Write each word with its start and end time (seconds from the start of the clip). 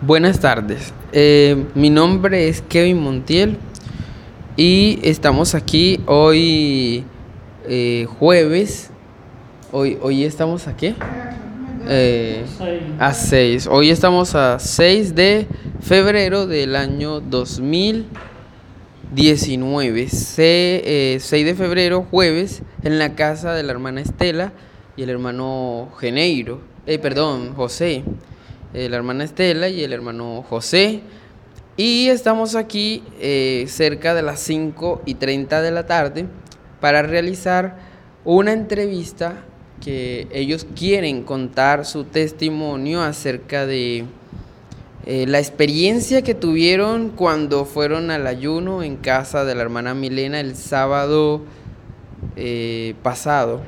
Buenas 0.00 0.40
tardes. 0.40 0.94
Eh, 1.12 1.66
mi 1.74 1.90
nombre 1.90 2.48
es 2.48 2.62
Kevin 2.62 3.02
Montiel 3.02 3.58
y 4.56 4.98
estamos 5.02 5.54
aquí 5.54 6.00
hoy 6.06 7.04
eh, 7.66 8.06
jueves. 8.18 8.88
Hoy, 9.72 9.98
hoy 10.02 10.24
estamos 10.24 10.66
aquí. 10.66 10.94
Eh, 11.88 12.44
a 12.98 13.14
6. 13.14 13.68
Hoy 13.68 13.90
estamos 13.90 14.34
a 14.34 14.58
6 14.58 15.14
de 15.14 15.46
febrero 15.80 16.46
del 16.46 16.76
año 16.76 17.20
2019. 17.20 20.08
6 20.08 21.30
de 21.30 21.54
febrero, 21.56 22.06
jueves, 22.10 22.62
en 22.82 22.98
la 22.98 23.14
casa 23.14 23.54
de 23.54 23.62
la 23.62 23.72
hermana 23.72 24.02
Estela 24.02 24.52
y 24.96 25.04
el 25.04 25.10
hermano 25.10 25.88
Geneiro. 25.98 26.60
perdón, 26.84 27.54
José. 27.54 28.04
La 28.72 28.96
hermana 28.96 29.24
Estela 29.24 29.68
y 29.68 29.82
el 29.82 29.92
hermano 29.92 30.44
José. 30.48 31.00
Y 31.76 32.08
estamos 32.08 32.54
aquí 32.56 33.02
cerca 33.66 34.14
de 34.14 34.22
las 34.22 34.40
5 34.40 35.02
y 35.06 35.14
30 35.14 35.62
de 35.62 35.70
la 35.70 35.86
tarde 35.86 36.26
para 36.80 37.02
realizar 37.02 37.76
una 38.24 38.52
entrevista 38.52 39.44
que 39.80 40.26
ellos 40.32 40.66
quieren 40.76 41.22
contar 41.22 41.84
su 41.84 42.04
testimonio 42.04 43.00
acerca 43.02 43.66
de 43.66 44.04
eh, 45.06 45.26
la 45.26 45.38
experiencia 45.38 46.22
que 46.22 46.34
tuvieron 46.34 47.10
cuando 47.10 47.64
fueron 47.64 48.10
al 48.10 48.26
ayuno 48.26 48.82
en 48.82 48.96
casa 48.96 49.44
de 49.44 49.54
la 49.54 49.62
hermana 49.62 49.94
Milena 49.94 50.40
el 50.40 50.56
sábado 50.56 51.42
eh, 52.36 52.94
pasado, 53.02 53.62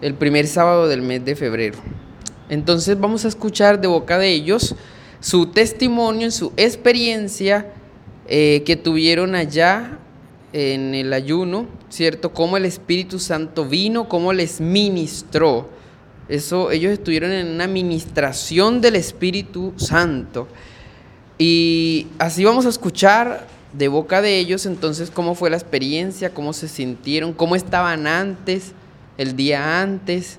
el 0.00 0.14
primer 0.14 0.46
sábado 0.46 0.88
del 0.88 1.02
mes 1.02 1.24
de 1.24 1.36
febrero. 1.36 1.78
Entonces 2.48 2.98
vamos 2.98 3.24
a 3.24 3.28
escuchar 3.28 3.80
de 3.80 3.88
boca 3.88 4.18
de 4.18 4.30
ellos 4.30 4.74
su 5.20 5.46
testimonio, 5.46 6.30
su 6.30 6.52
experiencia 6.56 7.72
eh, 8.28 8.62
que 8.64 8.76
tuvieron 8.76 9.34
allá 9.34 9.98
en 10.52 10.94
el 10.94 11.12
ayuno, 11.12 11.66
¿cierto? 11.88 12.32
Cómo 12.32 12.56
el 12.56 12.64
Espíritu 12.64 13.18
Santo 13.18 13.64
vino, 13.64 14.08
cómo 14.08 14.32
les 14.32 14.60
ministró. 14.60 15.68
Eso, 16.28 16.70
ellos 16.70 16.92
estuvieron 16.92 17.30
en 17.30 17.48
una 17.48 17.66
ministración 17.66 18.80
del 18.80 18.96
Espíritu 18.96 19.74
Santo. 19.76 20.48
Y 21.38 22.06
así 22.18 22.44
vamos 22.44 22.66
a 22.66 22.70
escuchar 22.70 23.46
de 23.72 23.88
boca 23.88 24.22
de 24.22 24.38
ellos 24.38 24.64
entonces 24.64 25.10
cómo 25.10 25.34
fue 25.34 25.50
la 25.50 25.56
experiencia, 25.56 26.32
cómo 26.32 26.52
se 26.52 26.68
sintieron, 26.68 27.32
cómo 27.32 27.56
estaban 27.56 28.06
antes, 28.06 28.72
el 29.18 29.36
día 29.36 29.82
antes. 29.82 30.38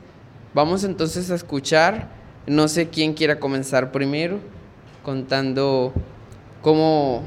Vamos 0.57 0.83
entonces 0.83 1.29
a 1.29 1.35
escuchar, 1.35 2.09
no 2.47 2.67
sé 2.67 2.89
quién 2.89 3.13
quiera 3.13 3.39
comenzar 3.39 3.91
primero, 3.91 4.39
contando 5.03 5.93
cómo, 6.63 7.21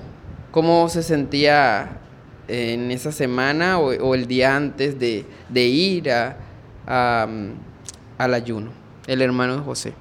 cómo 0.50 0.88
se 0.88 1.04
sentía 1.04 2.00
en 2.48 2.90
esa 2.90 3.12
semana 3.12 3.78
o, 3.78 4.16
el 4.16 4.26
día 4.26 4.56
antes 4.56 4.98
de, 4.98 5.24
ir 5.54 6.10
a, 6.10 7.28
al 8.18 8.34
ayuno, 8.34 8.72
el 9.06 9.22
hermano 9.22 9.58
de 9.58 9.62
José? 9.62 9.94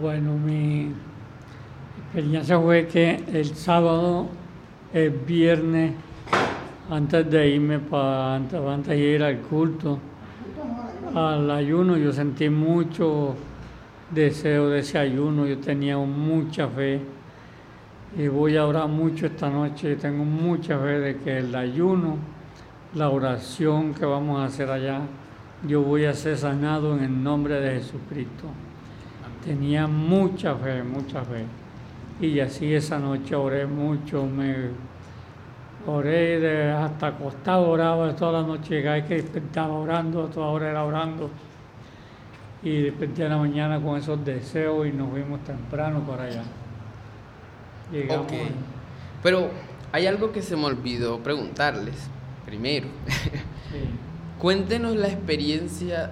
Bueno, 0.00 0.34
mi 0.34 0.92
experiencia 2.04 2.60
fue 2.60 2.86
que 2.86 3.20
el 3.32 3.56
sábado, 3.56 4.28
el 4.94 5.10
viernes, 5.10 5.92
antes 6.88 7.28
de 7.28 7.48
irme 7.48 7.80
para 7.80 8.36
antes 8.36 8.86
de 8.86 8.96
ir 8.96 9.24
al 9.24 9.38
culto, 9.38 9.98
al 11.14 11.50
ayuno, 11.50 11.96
yo 11.96 12.12
sentí 12.12 12.48
mucho 12.48 13.34
deseo 14.10 14.68
de 14.68 14.80
ese 14.80 14.98
ayuno, 14.98 15.46
yo 15.46 15.58
tenía 15.58 15.96
mucha 15.98 16.68
fe 16.68 17.00
y 18.16 18.26
voy 18.28 18.56
a 18.56 18.66
orar 18.66 18.88
mucho 18.88 19.26
esta 19.26 19.50
noche. 19.50 19.96
Tengo 19.96 20.24
mucha 20.24 20.78
fe 20.78 20.98
de 20.98 21.16
que 21.18 21.38
el 21.38 21.54
ayuno, 21.54 22.16
la 22.94 23.10
oración 23.10 23.94
que 23.94 24.06
vamos 24.06 24.40
a 24.40 24.46
hacer 24.46 24.70
allá, 24.70 25.00
yo 25.66 25.82
voy 25.82 26.04
a 26.04 26.14
ser 26.14 26.36
sanado 26.38 26.96
en 26.96 27.04
el 27.04 27.22
nombre 27.22 27.60
de 27.60 27.80
Jesucristo. 27.80 28.44
Tenía 29.44 29.86
mucha 29.86 30.54
fe, 30.54 30.82
mucha 30.82 31.22
fe. 31.24 31.44
Y 32.20 32.40
así 32.40 32.74
esa 32.74 32.98
noche 32.98 33.34
oré 33.34 33.66
mucho, 33.66 34.26
me 34.26 34.87
oré 35.92 36.38
de, 36.38 36.70
hasta 36.70 37.08
acostado, 37.08 37.68
oraba 37.68 38.14
toda 38.14 38.40
la 38.40 38.46
noche, 38.46 38.76
llegaba 38.76 39.02
que 39.04 39.14
despertaba 39.14 39.74
orando, 39.74 40.26
toda 40.26 40.46
hora 40.48 40.70
era 40.70 40.84
orando. 40.84 41.30
Y 42.62 42.82
desperté 42.82 43.24
en 43.24 43.30
la 43.30 43.36
mañana 43.38 43.80
con 43.80 43.96
esos 43.96 44.24
deseos 44.24 44.86
y 44.86 44.92
nos 44.92 45.10
fuimos 45.10 45.42
temprano 45.44 46.00
para 46.00 46.24
allá. 46.24 46.42
Ok. 48.18 48.32
Pero 49.22 49.50
hay 49.92 50.06
algo 50.06 50.32
que 50.32 50.42
se 50.42 50.56
me 50.56 50.64
olvidó 50.66 51.18
preguntarles 51.20 52.10
primero. 52.44 52.88
Cuéntenos 54.38 54.96
la 54.96 55.08
experiencia 55.08 56.10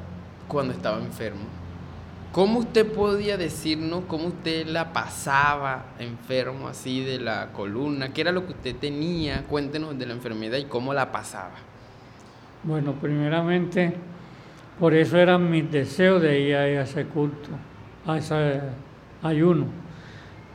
cuando 0.49 0.73
estaba 0.73 0.99
enfermo. 0.99 1.56
¿Cómo 2.33 2.59
usted 2.59 2.87
podía 2.93 3.37
decirnos 3.37 4.05
cómo 4.07 4.29
usted 4.29 4.67
la 4.67 4.93
pasaba 4.93 5.87
enfermo 5.99 6.69
así 6.69 7.03
de 7.03 7.19
la 7.19 7.53
columna? 7.53 8.13
¿Qué 8.13 8.21
era 8.21 8.33
lo 8.33 8.45
que 8.45 8.53
usted 8.53 8.77
tenía? 8.77 9.45
Cuéntenos 9.45 9.99
de 9.99 10.07
la 10.07 10.13
enfermedad 10.13 10.59
y 10.59 10.65
cómo 10.65 10.93
la 10.93 11.11
pasaba. 11.11 11.55
Bueno, 12.63 12.93
primeramente, 12.93 13.95
por 14.79 14.93
eso 14.93 15.17
era 15.17 15.39
mi 15.39 15.63
deseo 15.63 16.21
de 16.21 16.41
ir 16.41 16.55
a 16.57 16.69
ese 16.69 17.07
culto, 17.07 17.49
a 18.07 18.19
ese 18.19 18.61
ayuno 19.23 19.87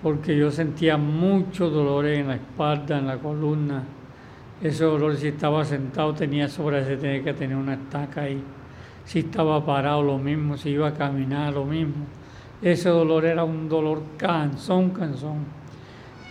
porque 0.01 0.35
yo 0.35 0.49
sentía 0.51 0.97
mucho 0.97 1.69
dolor 1.69 2.05
en 2.07 2.27
la 2.27 2.35
espalda, 2.35 2.97
en 2.97 3.07
la 3.07 3.17
columna. 3.17 3.83
Ese 4.61 4.83
dolor, 4.83 5.15
si 5.15 5.27
estaba 5.27 5.63
sentado, 5.63 6.13
tenía 6.13 6.47
sobre 6.47 6.81
ese, 6.81 6.97
tenía 6.97 7.23
que 7.23 7.33
tener 7.33 7.55
una 7.55 7.75
estaca 7.75 8.21
ahí. 8.21 8.43
Si 9.06 9.19
estaba 9.19 9.66
parado, 9.66 10.03
lo 10.03 10.17
mismo. 10.17 10.57
Si 10.57 10.69
iba 10.69 10.88
a 10.88 10.94
caminar, 10.94 11.53
lo 11.53 11.66
mismo. 11.66 12.06
Ese 12.62 12.89
dolor 12.89 13.25
era 13.25 13.44
un 13.44 13.67
dolor 13.67 14.01
cansón, 14.17 14.91
cansón. 14.91 15.45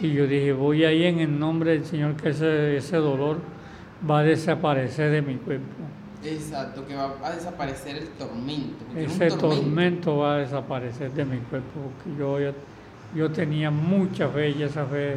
Y 0.00 0.12
yo 0.12 0.26
dije, 0.26 0.52
voy 0.52 0.84
ahí 0.84 1.04
en 1.04 1.20
el 1.20 1.38
nombre 1.38 1.72
del 1.72 1.84
Señor, 1.84 2.14
que 2.14 2.30
ese, 2.30 2.76
ese 2.76 2.96
dolor 2.96 3.38
va 4.08 4.20
a 4.20 4.22
desaparecer 4.22 5.10
de 5.10 5.22
mi 5.22 5.34
cuerpo. 5.36 5.66
Exacto, 6.24 6.86
que 6.86 6.94
va 6.94 7.14
a 7.22 7.32
desaparecer 7.32 7.96
el 7.96 8.08
tormento. 8.10 8.84
Ese 8.96 9.28
tormento. 9.28 9.48
tormento. 9.48 10.16
va 10.18 10.34
a 10.34 10.38
desaparecer 10.38 11.12
de 11.12 11.24
mi 11.24 11.38
cuerpo, 11.38 11.80
porque 11.80 12.18
yo 12.18 12.38
yo 13.14 13.30
tenía 13.30 13.70
mucha 13.70 14.28
fe 14.28 14.50
y 14.50 14.62
esa 14.62 14.86
fe, 14.86 15.16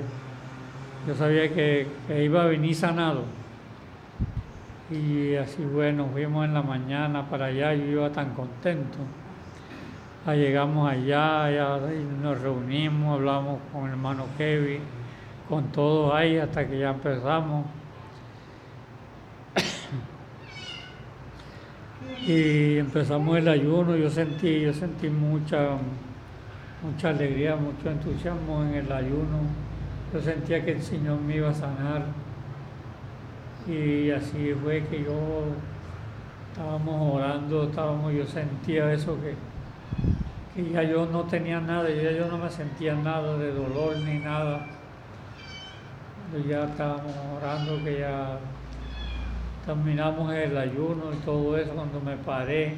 yo 1.08 1.16
sabía 1.16 1.54
que, 1.54 1.86
iba 2.24 2.44
a 2.44 2.46
venir 2.46 2.76
sanado. 2.76 3.24
Y 4.92 5.36
así 5.36 5.64
bueno, 5.64 6.10
fuimos 6.12 6.46
en 6.46 6.54
la 6.54 6.62
mañana 6.62 7.30
para 7.30 7.46
allá, 7.46 7.74
yo 7.74 7.86
iba 7.86 8.12
tan 8.12 8.34
contento. 8.34 8.98
Ah, 10.26 10.36
llegamos 10.36 10.90
allá, 10.90 11.46
allá 11.46 11.80
nos 12.22 12.42
reunimos, 12.42 13.20
hablamos 13.20 13.60
con 13.72 13.86
el 13.86 13.92
hermano 13.92 14.26
Kevin, 14.38 14.82
con 15.50 15.72
todos 15.72 16.14
ahí 16.14 16.38
hasta 16.38 16.68
que 16.68 16.80
ya 16.80 16.92
empezamos. 16.92 17.66
y 22.28 22.78
empezamos 22.78 23.38
el 23.38 23.48
ayuno, 23.48 23.96
yo 23.96 24.10
sentí, 24.10 24.62
yo 24.62 24.74
sentí 24.74 25.10
mucha 25.10 25.78
mucha 26.84 27.10
alegría, 27.10 27.56
mucho 27.56 27.90
entusiasmo 27.90 28.64
en 28.64 28.76
el 28.76 28.92
ayuno. 28.92 29.40
Yo 30.14 30.22
sentía 30.22 30.64
que 30.64 30.74
el 30.74 30.82
Señor 30.82 31.20
me 31.22 31.38
iba 31.38 31.50
a 31.50 31.54
sanar. 31.54 32.06
Y 33.68 34.12
así 34.12 34.54
fue 34.62 34.84
que 34.86 35.04
yo 35.04 35.46
estábamos 36.52 37.16
orando, 37.16 37.64
estábamos, 37.64 38.14
yo 38.14 38.26
sentía 38.26 38.92
eso 38.92 39.18
que, 39.22 39.36
que 40.54 40.72
ya 40.72 40.84
yo 40.84 41.06
no 41.06 41.24
tenía 41.24 41.60
nada, 41.60 41.90
ya 41.90 42.12
yo 42.12 42.28
no 42.28 42.38
me 42.38 42.50
sentía 42.50 42.94
nada 42.96 43.38
de 43.38 43.54
dolor 43.54 43.98
ni 43.98 44.20
nada. 44.20 44.68
Ya 46.50 46.66
estábamos 46.66 47.14
orando 47.38 47.84
que 47.84 48.00
ya 48.00 48.40
terminamos 49.66 50.34
el 50.34 50.58
ayuno 50.58 51.14
y 51.14 51.18
todo 51.24 51.58
eso 51.58 51.72
cuando 51.72 52.02
me 52.02 52.18
paré 52.18 52.76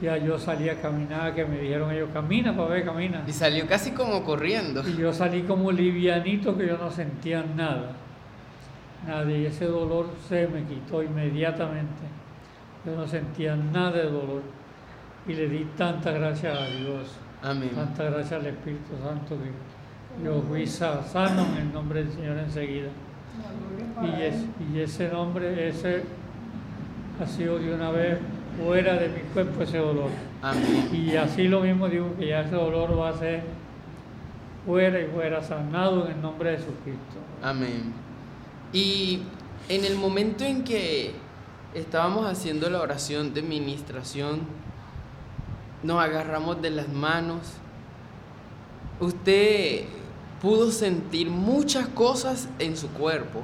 ya 0.00 0.16
yo 0.16 0.38
salí 0.38 0.68
a 0.68 0.80
caminar, 0.80 1.34
que 1.34 1.44
me 1.44 1.58
dijeron 1.58 1.90
ellos, 1.90 2.10
camina 2.12 2.56
para 2.56 2.68
ver, 2.68 2.84
camina. 2.84 3.24
Y 3.26 3.32
salió 3.32 3.66
casi 3.66 3.90
como 3.90 4.22
corriendo. 4.22 4.82
Y 4.88 4.96
yo 4.96 5.12
salí 5.12 5.42
como 5.42 5.72
livianito 5.72 6.56
que 6.56 6.66
yo 6.66 6.78
no 6.78 6.90
sentía 6.90 7.42
nada. 7.42 7.92
Nada, 9.06 9.30
y 9.30 9.46
ese 9.46 9.66
dolor 9.66 10.10
se 10.28 10.46
me 10.48 10.64
quitó 10.64 11.02
inmediatamente. 11.02 12.02
Yo 12.84 12.96
no 12.96 13.06
sentía 13.06 13.56
nada 13.56 13.92
de 13.92 14.04
dolor. 14.04 14.42
Y 15.26 15.34
le 15.34 15.48
di 15.48 15.64
tanta 15.76 16.12
gracias 16.12 16.58
a 16.58 16.66
Dios. 16.66 17.16
Amén. 17.42 17.70
Tanta 17.74 18.04
gracias 18.04 18.32
al 18.40 18.46
Espíritu 18.46 18.94
Santo 19.02 19.36
que 19.36 20.24
yo 20.24 20.42
fui 20.42 20.66
sano 20.66 21.46
en 21.52 21.66
el 21.66 21.72
nombre 21.72 22.02
del 22.02 22.12
Señor 22.12 22.38
enseguida. 22.38 22.88
Y, 24.02 24.74
y 24.74 24.80
ese 24.80 25.08
nombre, 25.08 25.68
ese 25.68 26.02
ha 27.20 27.26
sido 27.26 27.58
de 27.58 27.74
una 27.74 27.90
vez 27.90 28.18
fuera 28.58 28.94
de 28.94 29.08
mi 29.08 29.20
cuerpo 29.32 29.62
ese 29.62 29.78
dolor. 29.78 30.10
Amén. 30.42 30.88
Y 30.92 31.16
así 31.16 31.48
lo 31.48 31.60
mismo 31.60 31.88
digo 31.88 32.14
que 32.18 32.28
ya 32.28 32.40
ese 32.40 32.54
dolor 32.54 32.98
va 32.98 33.10
a 33.10 33.14
ser 33.14 33.42
fuera 34.66 35.00
y 35.00 35.06
fuera 35.06 35.42
sanado 35.42 36.06
en 36.06 36.16
el 36.16 36.22
nombre 36.22 36.50
de 36.50 36.56
Jesucristo. 36.58 37.18
Amén. 37.42 37.92
Y 38.72 39.20
en 39.68 39.84
el 39.84 39.96
momento 39.96 40.44
en 40.44 40.64
que 40.64 41.12
estábamos 41.74 42.26
haciendo 42.26 42.68
la 42.70 42.80
oración 42.80 43.34
de 43.34 43.42
ministración, 43.42 44.40
nos 45.82 46.02
agarramos 46.02 46.60
de 46.60 46.70
las 46.70 46.88
manos. 46.88 47.40
Usted 49.00 49.84
pudo 50.42 50.70
sentir 50.70 51.30
muchas 51.30 51.88
cosas 51.88 52.48
en 52.58 52.76
su 52.76 52.88
cuerpo. 52.88 53.42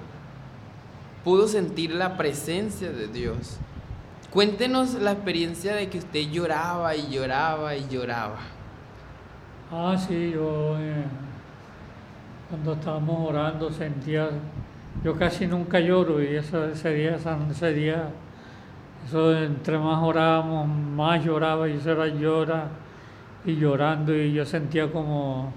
Pudo 1.22 1.48
sentir 1.48 1.92
la 1.92 2.16
presencia 2.16 2.90
de 2.90 3.08
Dios. 3.08 3.58
Cuéntenos 4.30 4.94
la 4.94 5.12
experiencia 5.12 5.74
de 5.74 5.88
que 5.88 5.98
usted 5.98 6.28
lloraba 6.30 6.96
y 6.96 7.08
lloraba 7.08 7.76
y 7.76 7.86
lloraba. 7.88 8.40
Ah, 9.70 9.96
sí, 9.96 10.32
yo 10.32 10.76
eh, 10.78 11.04
cuando 12.50 12.74
estábamos 12.74 13.30
orando 13.30 13.70
sentía, 13.70 14.30
yo 15.02 15.16
casi 15.16 15.46
nunca 15.46 15.80
lloro 15.80 16.22
y 16.22 16.36
eso, 16.36 16.66
ese 16.66 16.94
día, 16.94 17.18
ese 17.50 17.72
día, 17.72 18.08
eso 19.06 19.36
entre 19.36 19.78
más 19.78 20.02
orábamos, 20.02 20.68
más 20.68 21.24
lloraba 21.24 21.68
y 21.68 21.72
eso 21.72 21.92
era 21.92 22.06
llora 22.06 22.68
y 23.44 23.56
llorando 23.56 24.14
y 24.14 24.32
yo 24.32 24.46
sentía 24.46 24.90
como, 24.90 25.52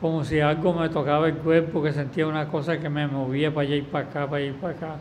como 0.00 0.24
si 0.24 0.40
algo 0.40 0.72
me 0.72 0.88
tocaba 0.88 1.28
el 1.28 1.36
cuerpo, 1.36 1.82
que 1.82 1.92
sentía 1.92 2.26
una 2.26 2.48
cosa 2.48 2.78
que 2.78 2.88
me 2.88 3.06
movía 3.06 3.54
para 3.54 3.66
allá 3.66 3.76
y 3.76 3.82
para 3.82 4.08
acá, 4.08 4.26
para 4.26 4.42
allá 4.42 4.50
y 4.50 4.54
para 4.54 4.74
acá. 4.74 4.96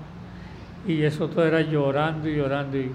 Y 0.88 1.02
eso 1.02 1.28
todo 1.28 1.46
era 1.46 1.62
llorando 1.62 2.30
y 2.30 2.36
llorando 2.36 2.78
y 2.78 2.92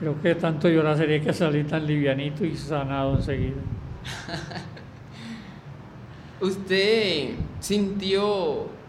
creo 0.00 0.20
que 0.20 0.34
tanto 0.34 0.68
llorar 0.68 0.96
sería 0.96 1.20
que 1.20 1.32
salir 1.32 1.68
tan 1.68 1.86
livianito 1.86 2.44
y 2.44 2.56
sanado 2.56 3.16
enseguida. 3.16 3.60
¿Usted 6.40 7.34
sintió 7.60 8.79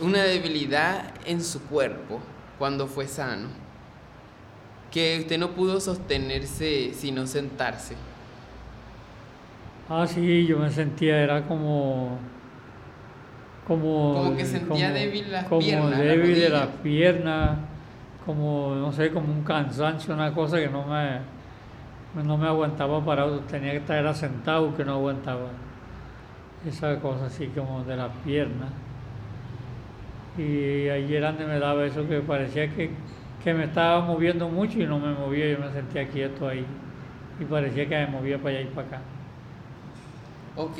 una 0.00 0.22
debilidad 0.22 1.12
en 1.26 1.42
su 1.42 1.62
cuerpo 1.62 2.20
cuando 2.58 2.86
fue 2.86 3.06
sano? 3.06 3.48
Que 4.90 5.18
usted 5.20 5.38
no 5.38 5.50
pudo 5.50 5.80
sostenerse 5.80 6.92
sino 6.94 7.26
sentarse. 7.26 7.96
Ah, 9.88 10.06
sí, 10.06 10.46
yo 10.46 10.58
me 10.58 10.70
sentía, 10.70 11.20
era 11.20 11.42
como... 11.42 12.18
Como, 13.66 14.14
Como 14.14 14.36
que 14.36 14.44
sentía 14.44 14.90
débil 14.90 15.30
las 15.30 15.44
como 15.44 15.60
piernas, 15.60 15.98
débil 15.98 16.34
de 16.34 16.48
las 16.48 16.66
piernas, 16.82 17.58
como, 18.26 18.74
no 18.74 18.92
sé, 18.92 19.10
como 19.12 19.32
un 19.32 19.44
cansancio, 19.44 20.14
una 20.14 20.32
cosa 20.34 20.58
que 20.58 20.68
no 20.68 20.84
me, 20.84 21.20
no 22.24 22.36
me 22.36 22.48
aguantaba 22.48 23.04
parado, 23.04 23.38
tenía 23.40 23.70
que 23.70 23.78
estar 23.78 24.14
sentado 24.14 24.74
que 24.76 24.84
no 24.84 24.94
aguantaba. 24.94 25.50
Esa 26.66 26.98
cosa 27.00 27.26
así 27.26 27.46
como 27.48 27.84
de 27.84 27.96
las 27.96 28.10
piernas. 28.24 28.70
Y 30.38 30.86
era 31.14 31.32
donde 31.32 31.46
me 31.46 31.58
daba 31.58 31.84
eso 31.84 32.08
que 32.08 32.20
parecía 32.20 32.68
que, 32.74 32.90
que 33.44 33.52
me 33.54 33.64
estaba 33.64 34.00
moviendo 34.00 34.48
mucho 34.48 34.80
y 34.80 34.86
no 34.86 34.98
me 34.98 35.12
movía, 35.12 35.50
yo 35.50 35.58
me 35.58 35.70
sentía 35.72 36.08
quieto 36.08 36.48
ahí. 36.48 36.64
Y 37.40 37.44
parecía 37.44 37.88
que 37.88 37.96
me 37.96 38.06
movía 38.06 38.38
para 38.38 38.58
allá 38.58 38.60
y 38.62 38.74
para 38.74 38.86
acá. 38.86 39.00
Ok, 40.56 40.78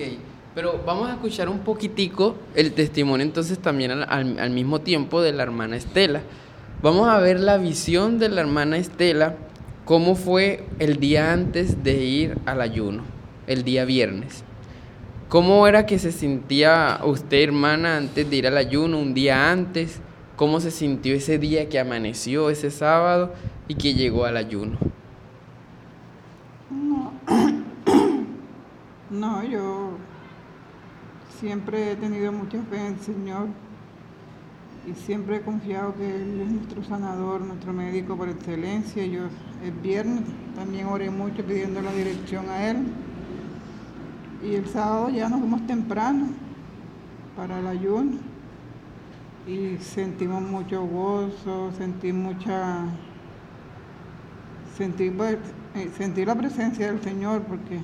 pero 0.54 0.81
vamos 0.87 1.08
a 1.08 1.12
escuchar 1.14 1.49
un 1.49 1.60
poquitico 1.60 2.37
el 2.54 2.72
testimonio 2.72 3.25
entonces 3.25 3.58
también 3.58 3.90
al- 3.90 4.38
al 4.38 4.50
mismo 4.50 4.81
tiempo 4.81 5.22
de 5.22 5.32
la 5.32 5.43
hermana 5.43 5.76
Estela. 5.76 6.20
Vamos 6.82 7.08
a 7.08 7.19
ver 7.19 7.40
la 7.40 7.58
visión 7.58 8.19
de 8.19 8.28
la 8.28 8.40
hermana 8.43 8.76
Estela, 8.76 9.37
cómo 9.84 10.14
fue 10.14 10.64
el 10.78 10.99
día 10.99 11.32
antes 11.32 11.82
de 11.84 12.04
ir 12.04 12.37
al 12.44 12.60
ayuno, 12.60 13.02
el 13.46 13.64
día 13.64 13.84
viernes. 13.84 14.44
¿Cómo 15.32 15.67
era 15.67 15.87
que 15.87 15.99
se 15.99 16.12
sentía 16.12 17.00
usted, 17.06 17.44
hermana, 17.44 17.96
antes 17.96 18.29
de 18.29 18.37
ir 18.37 18.46
al 18.46 18.58
ayuno, 18.58 18.99
un 18.99 19.14
día 19.14 19.50
antes? 19.50 19.99
¿Cómo 20.37 20.61
se 20.61 20.70
sintió 20.70 21.14
ese 21.14 21.38
día 21.38 21.70
que 21.70 21.79
amaneció, 21.79 22.50
ese 22.50 22.70
sábado, 22.70 23.32
y 23.67 23.76
que 23.76 23.94
llegó 23.94 24.26
al 24.26 24.37
ayuno? 24.37 24.76
No, 26.70 27.14
no, 29.11 29.43
yo 29.43 29.93
siempre 31.40 31.93
he 31.93 31.96
tenido 31.96 32.31
mucha 32.31 32.62
fe 32.64 32.76
en 32.76 32.93
el 32.93 33.00
Señor 33.00 33.46
y 34.87 34.93
siempre 35.06 35.37
he 35.37 35.40
confiado 35.40 35.94
que 35.96 36.14
Él 36.14 36.43
es 36.43 36.52
nuestro 36.52 36.85
sanador, 36.85 37.40
nuestro 37.40 37.73
médico 37.73 38.19
por 38.19 38.28
excelencia. 38.28 39.06
Yo 39.06 39.23
el 39.64 39.73
viernes 39.82 40.25
también 40.55 40.88
oré 40.88 41.08
mucho 41.08 41.43
pidiendo 41.43 41.81
la 41.81 41.93
dirección 41.94 42.50
a 42.50 42.69
Él 42.69 42.76
y 44.42 44.54
el 44.54 44.66
sábado 44.66 45.08
ya 45.10 45.28
nos 45.28 45.40
fuimos 45.40 45.66
temprano 45.66 46.26
para 47.36 47.60
el 47.60 47.66
ayuno 47.66 48.18
y 49.46 49.76
sentimos 49.78 50.42
mucho 50.42 50.84
gozo, 50.84 51.72
sentí 51.76 52.12
mucha 52.12 52.84
sentí, 54.76 55.10
pues, 55.10 55.38
eh, 55.74 55.90
sentí 55.96 56.24
la 56.24 56.34
presencia 56.34 56.86
del 56.86 57.02
Señor 57.02 57.42
porque 57.42 57.80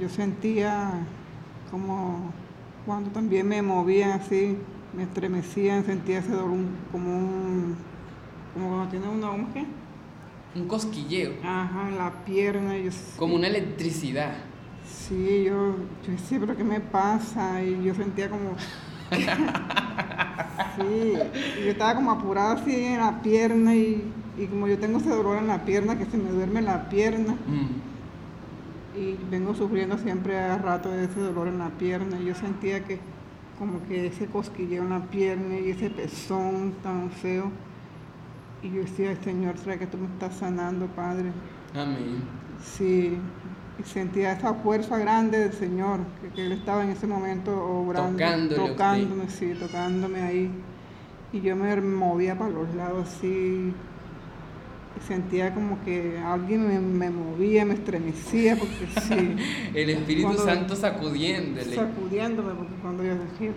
yo 0.00 0.08
sentía 0.08 1.06
como 1.70 2.32
cuando 2.86 3.10
también 3.10 3.46
me 3.46 3.60
movía 3.60 4.14
así, 4.14 4.56
me 4.96 5.02
estremecían, 5.02 5.84
sentía 5.84 6.20
ese 6.20 6.32
dolor 6.32 6.56
como 6.90 7.18
un, 7.18 7.76
como 8.54 8.68
cuando 8.68 8.88
tiene 8.88 9.08
una 9.08 9.30
un. 9.30 9.44
Un 10.54 10.66
cosquilleo, 10.66 11.34
Ajá, 11.44 11.90
en 11.90 11.98
la 11.98 12.24
pierna. 12.24 12.78
Yo, 12.78 12.90
como 13.18 13.34
una 13.34 13.48
electricidad. 13.48 14.32
Sí, 14.88 15.44
yo, 15.44 15.74
yo 16.04 16.12
decía, 16.12 16.38
pero 16.40 16.56
¿qué 16.56 16.64
me 16.64 16.80
pasa? 16.80 17.62
Y 17.62 17.82
yo 17.84 17.94
sentía 17.94 18.28
como... 18.30 18.50
sí, 20.76 21.18
y 21.60 21.64
yo 21.64 21.70
estaba 21.70 21.94
como 21.94 22.10
apurada 22.10 22.52
así 22.52 22.74
en 22.74 22.98
la 23.00 23.20
pierna 23.22 23.74
y, 23.74 24.02
y 24.38 24.46
como 24.46 24.66
yo 24.68 24.78
tengo 24.78 24.98
ese 24.98 25.10
dolor 25.10 25.38
en 25.38 25.46
la 25.46 25.64
pierna, 25.64 25.98
que 25.98 26.06
se 26.06 26.16
me 26.16 26.30
duerme 26.30 26.62
la 26.62 26.88
pierna, 26.88 27.34
Mm. 27.46 28.98
y 28.98 29.16
vengo 29.30 29.54
sufriendo 29.54 29.96
siempre 29.98 30.38
a 30.38 30.58
rato 30.58 30.90
de 30.90 31.04
ese 31.04 31.20
dolor 31.20 31.48
en 31.48 31.58
la 31.58 31.68
pierna, 31.70 32.18
y 32.20 32.24
yo 32.26 32.34
sentía 32.34 32.84
que 32.84 32.98
como 33.58 33.82
que 33.88 34.06
ese 34.06 34.26
cosquilleo 34.26 34.82
en 34.84 34.90
la 34.90 35.02
pierna 35.02 35.58
y 35.58 35.70
ese 35.70 35.90
pezón 35.90 36.72
tan 36.82 37.10
feo, 37.10 37.50
y 38.62 38.70
yo 38.70 38.80
decía, 38.82 39.16
Señor, 39.22 39.56
¿será 39.58 39.78
que 39.78 39.86
tú 39.86 39.98
me 39.98 40.06
estás 40.06 40.34
sanando, 40.36 40.86
Padre? 40.86 41.30
Amén. 41.74 42.22
Sí, 42.62 43.16
y 43.78 43.82
sentía 43.88 44.32
esa 44.32 44.54
fuerza 44.54 44.98
grande 44.98 45.38
del 45.38 45.52
Señor, 45.52 46.00
que, 46.20 46.28
que 46.30 46.46
Él 46.46 46.52
estaba 46.52 46.82
en 46.84 46.90
ese 46.90 47.06
momento 47.06 47.52
obrando, 47.52 48.12
Tocándole 48.12 48.60
a 48.60 48.62
usted. 48.64 48.72
tocándome, 48.74 49.30
sí, 49.30 49.52
tocándome 49.58 50.20
ahí. 50.22 50.50
Y 51.32 51.40
yo 51.42 51.54
me 51.56 51.76
movía 51.80 52.36
para 52.36 52.50
los 52.50 52.74
lados 52.74 53.06
así, 53.08 53.72
y 54.96 55.06
sentía 55.06 55.54
como 55.54 55.78
que 55.84 56.18
alguien 56.18 56.66
me, 56.66 56.80
me 56.80 57.10
movía, 57.10 57.64
me 57.64 57.74
estremecía, 57.74 58.56
porque 58.56 58.88
sí, 59.02 59.36
El 59.74 59.90
Espíritu 59.90 60.26
Cuando- 60.28 60.44
Santo 60.44 60.74
sacudiéndole. 60.76 61.74
sacudiéndome, 61.76 62.54
porque 62.54 62.74
cuando 62.82 63.04
yo 63.04 63.10
decía, 63.14 63.52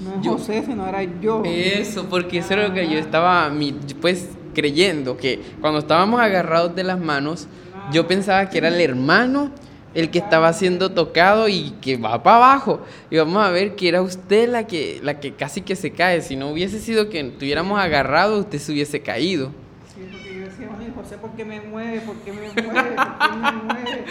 no 0.00 0.14
es 0.14 0.20
Yo- 0.22 0.32
José, 0.32 0.62
sino 0.66 0.86
era 0.86 1.02
yo. 1.02 1.42
Eso, 1.44 2.06
porque 2.08 2.38
eso 2.38 2.52
era 2.54 2.68
lo 2.68 2.74
que 2.74 2.88
yo 2.88 2.98
estaba 2.98 3.48
mi- 3.50 3.72
pues 4.00 4.28
creyendo, 4.54 5.16
que 5.16 5.40
cuando 5.60 5.80
estábamos 5.80 6.20
agarrados 6.20 6.76
de 6.76 6.84
las 6.84 7.00
manos, 7.00 7.48
yo 7.92 8.06
pensaba 8.06 8.48
que 8.48 8.58
era 8.58 8.68
el 8.68 8.80
hermano 8.80 9.50
el 9.94 10.10
que 10.10 10.18
estaba 10.18 10.52
siendo 10.52 10.90
tocado 10.92 11.48
y 11.48 11.70
que 11.80 11.96
va 11.96 12.22
para 12.22 12.36
abajo. 12.36 12.80
Y 13.10 13.16
vamos 13.16 13.42
a 13.44 13.50
ver 13.50 13.76
que 13.76 13.88
era 13.88 14.02
usted 14.02 14.48
la 14.48 14.66
que, 14.66 15.00
la 15.02 15.20
que 15.20 15.34
casi 15.34 15.62
que 15.62 15.76
se 15.76 15.92
cae. 15.92 16.20
Si 16.20 16.36
no 16.36 16.50
hubiese 16.50 16.80
sido 16.80 17.08
que 17.08 17.20
estuviéramos 17.20 17.80
agarrados, 17.80 18.40
usted 18.40 18.58
se 18.58 18.72
hubiese 18.72 19.00
caído. 19.00 19.52
Sí, 19.94 20.02
porque 20.10 20.34
yo 20.34 20.40
decía, 20.40 20.68
bueno, 20.68 20.82
¿y 20.82 20.94
José, 20.94 21.16
¿por 21.16 21.30
qué 21.30 21.44
me 21.44 21.60
mueve? 21.60 22.00
¿Por 22.00 22.16
qué 22.16 22.32
me 22.32 22.40
mueve? 22.40 22.96
¿Por 22.96 23.18
qué 23.18 23.36
me 23.36 23.52
mueve? 23.52 24.04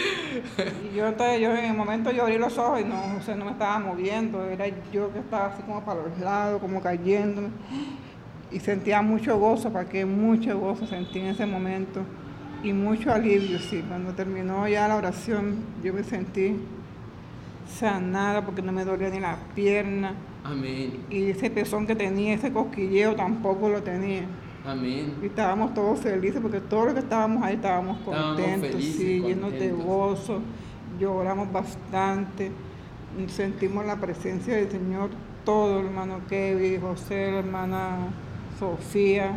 Y 0.90 0.96
yo, 0.96 1.06
entonces, 1.06 1.40
yo 1.40 1.50
en 1.54 1.64
el 1.66 1.76
momento 1.76 2.10
yo 2.10 2.22
abrí 2.22 2.38
los 2.38 2.56
ojos 2.56 2.80
y 2.80 2.84
no, 2.84 2.96
José 3.18 3.34
no 3.36 3.44
me 3.44 3.50
estaba 3.50 3.78
moviendo, 3.78 4.42
era 4.46 4.66
yo 4.90 5.12
que 5.12 5.18
estaba 5.18 5.46
así 5.46 5.62
como 5.62 5.84
para 5.84 6.00
los 6.02 6.18
lados, 6.18 6.60
como 6.60 6.80
cayéndome. 6.80 7.48
Y 8.50 8.60
sentía 8.60 9.02
mucho 9.02 9.36
gozo, 9.38 9.70
para 9.70 9.86
que 9.88 10.06
mucho 10.06 10.58
gozo 10.58 10.86
sentí 10.86 11.18
en 11.18 11.26
ese 11.26 11.44
momento. 11.44 12.00
Y 12.64 12.72
mucho 12.72 13.12
alivio, 13.12 13.58
sí. 13.58 13.84
Cuando 13.86 14.14
terminó 14.14 14.66
ya 14.66 14.88
la 14.88 14.96
oración, 14.96 15.56
yo 15.82 15.92
me 15.92 16.02
sentí 16.02 16.56
sanada 17.68 18.44
porque 18.44 18.62
no 18.62 18.72
me 18.72 18.84
dolía 18.86 19.10
ni 19.10 19.20
la 19.20 19.36
pierna. 19.54 20.14
Amén. 20.42 21.04
Y 21.10 21.30
ese 21.30 21.50
pezón 21.50 21.86
que 21.86 21.94
tenía, 21.94 22.34
ese 22.34 22.50
cosquilleo 22.50 23.14
tampoco 23.14 23.68
lo 23.68 23.82
tenía. 23.82 24.22
Amén. 24.66 25.14
Y 25.22 25.26
estábamos 25.26 25.74
todos 25.74 26.00
felices 26.00 26.40
porque 26.40 26.60
todos 26.60 26.86
los 26.86 26.94
que 26.94 27.00
estábamos 27.00 27.42
ahí 27.42 27.56
estábamos 27.56 27.98
Estábamos 27.98 28.36
contentos, 28.36 28.70
felices, 28.70 28.96
sí, 28.96 29.20
llenos 29.20 29.52
de 29.52 29.70
gozo, 29.70 30.40
lloramos 30.98 31.52
bastante, 31.52 32.50
sentimos 33.28 33.84
la 33.84 33.96
presencia 33.96 34.56
del 34.56 34.70
Señor, 34.70 35.10
todo, 35.44 35.80
el 35.80 35.86
hermano 35.86 36.20
Kevin, 36.30 36.80
José, 36.80 37.30
la 37.30 37.38
hermana 37.40 37.96
Sofía, 38.58 39.36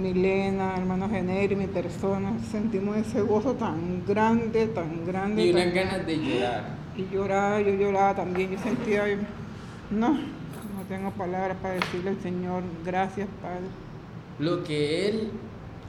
Milena, 0.00 0.76
hermano 0.76 1.08
Generi, 1.08 1.54
mi 1.56 1.66
persona, 1.66 2.32
sentimos 2.50 2.96
ese 2.96 3.20
gozo 3.20 3.54
tan 3.54 4.04
grande, 4.06 4.66
tan 4.68 5.04
grande. 5.06 5.46
Y 5.46 5.50
unas 5.52 5.72
ganas 5.72 6.06
de 6.06 6.16
llorar. 6.16 6.64
Y 6.96 7.14
llorar, 7.14 7.62
yo 7.64 7.74
lloraba 7.74 8.14
también, 8.16 8.50
yo 8.50 8.58
sentía, 8.58 9.04
no, 9.90 10.10
no 10.10 10.18
tengo 10.88 11.10
palabras 11.12 11.56
para 11.62 11.74
decirle 11.74 12.10
al 12.10 12.20
Señor, 12.20 12.62
gracias 12.84 13.28
Padre. 13.40 13.66
Lo 14.38 14.64
que 14.64 15.08
Él 15.08 15.30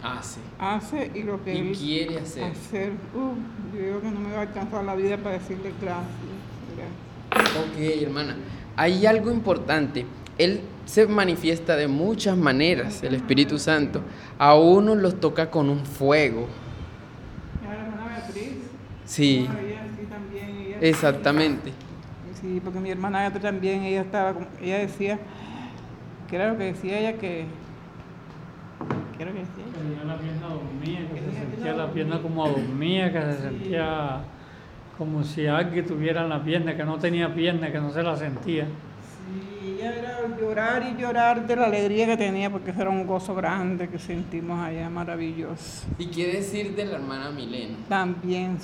hace. 0.03 0.39
Hace 0.59 1.11
y 1.15 1.23
lo 1.23 1.43
que 1.43 1.53
Y 1.55 1.57
Él 1.69 1.77
quiere 1.77 2.19
hacer. 2.19 2.43
hacer. 2.43 2.91
Uh, 3.15 3.75
yo 3.77 3.85
digo 3.85 4.01
que 4.01 4.11
no 4.11 4.19
me 4.19 4.33
va 4.33 4.39
a 4.39 4.41
alcanzar 4.41 4.83
la 4.83 4.95
vida 4.95 5.17
para 5.17 5.37
decirle 5.39 5.71
gracias. 5.81 6.07
gracias. 7.31 7.57
Ok, 7.57 8.03
hermana. 8.03 8.35
Hay 8.75 9.05
algo 9.05 9.31
importante. 9.31 10.05
Él 10.43 10.61
se 10.85 11.05
manifiesta 11.07 11.75
de 11.75 11.87
muchas 11.87 12.35
maneras, 12.35 13.03
el 13.03 13.13
Espíritu 13.13 13.59
Santo. 13.59 14.01
A 14.39 14.55
unos 14.55 14.97
los 14.97 15.19
toca 15.19 15.51
con 15.51 15.69
un 15.69 15.85
fuego. 15.85 16.47
Y 17.61 17.65
ahora 17.65 17.77
la 17.77 17.87
hermana 17.87 18.17
Beatriz. 18.17 18.53
Sí, 19.05 19.47
exactamente. 20.81 21.71
Sí, 22.41 22.59
porque 22.63 22.79
mi 22.79 22.89
hermana 22.89 23.19
Beatriz 23.19 23.43
también, 23.43 23.83
ella 23.83 24.01
estaba, 24.01 24.33
ella 24.61 24.79
decía, 24.79 25.19
que 26.27 26.35
era 26.35 26.51
lo 26.51 26.57
que 26.57 26.63
decía 26.63 26.99
ella 26.99 27.13
que, 27.19 27.45
¿qué 29.15 29.23
era 29.23 29.31
lo 29.31 29.37
que 29.37 29.45
decía? 29.45 29.65
Tenía 29.77 30.03
la 30.05 30.17
pierna 30.17 30.47
dormida, 30.47 31.13
que 31.13 31.21
se 31.21 31.39
sentía 31.39 31.73
la 31.73 31.91
pierna 31.93 32.21
como 32.21 32.47
dormida, 32.47 33.11
que 33.11 33.21
se 33.21 33.41
sentía 33.41 34.21
como 34.97 35.23
si 35.23 35.45
alguien 35.45 35.85
tuviera 35.85 36.27
la 36.27 36.43
pierna, 36.43 36.75
que 36.75 36.83
no 36.83 36.97
tenía 36.97 37.33
pierna, 37.33 37.71
que 37.71 37.79
no 37.79 37.91
se 37.91 38.01
la 38.01 38.15
sentía. 38.15 38.65
Sí, 38.65 39.60
ella 39.81 39.95
era 39.95 40.37
llorar 40.39 40.83
y 40.83 41.01
llorar 41.01 41.45
de 41.47 41.55
la 41.55 41.65
alegría 41.65 42.05
que 42.05 42.17
tenía, 42.17 42.49
porque 42.49 42.71
eso 42.71 42.81
era 42.81 42.89
un 42.89 43.05
gozo 43.07 43.33
grande 43.35 43.89
que 43.89 43.97
sentimos 43.99 44.59
allá, 44.59 44.89
maravilloso. 44.89 45.85
¿Y 45.97 46.07
qué 46.07 46.27
decir 46.33 46.75
de 46.75 46.85
la 46.85 46.95
hermana 46.97 47.31
Milena? 47.31 47.75
También, 47.89 48.57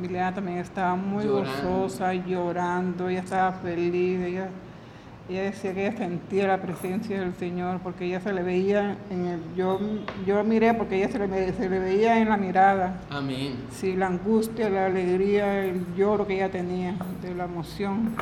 Milena 0.00 0.34
también 0.34 0.58
estaba 0.58 0.96
muy 0.96 1.24
Llorando. 1.24 1.70
gozosa, 1.70 2.14
llorando, 2.14 3.08
ella 3.08 3.20
estaba 3.20 3.52
feliz, 3.52 4.20
ella, 4.20 4.48
ella 5.28 5.42
decía 5.42 5.72
que 5.74 5.86
ella 5.86 5.96
sentía 5.96 6.46
la 6.48 6.60
presencia 6.60 7.20
del 7.20 7.34
Señor, 7.34 7.80
porque 7.82 8.06
ella 8.06 8.20
se 8.20 8.32
le 8.32 8.42
veía 8.42 8.96
en 9.10 9.26
el, 9.26 9.40
yo, 9.56 9.80
yo 10.26 10.42
miré 10.44 10.74
porque 10.74 10.96
ella 10.96 11.08
se 11.10 11.18
le, 11.18 11.52
se 11.52 11.68
le 11.68 11.78
veía 11.78 12.18
en 12.20 12.28
la 12.28 12.36
mirada, 12.36 13.00
Amén. 13.10 13.56
sí, 13.70 13.94
la 13.94 14.06
angustia, 14.08 14.68
la 14.70 14.86
alegría, 14.86 15.64
el 15.64 15.84
lloro 15.96 16.26
que 16.26 16.34
ella 16.36 16.50
tenía, 16.50 16.94
de 17.22 17.34
la 17.34 17.44
emoción. 17.44 18.14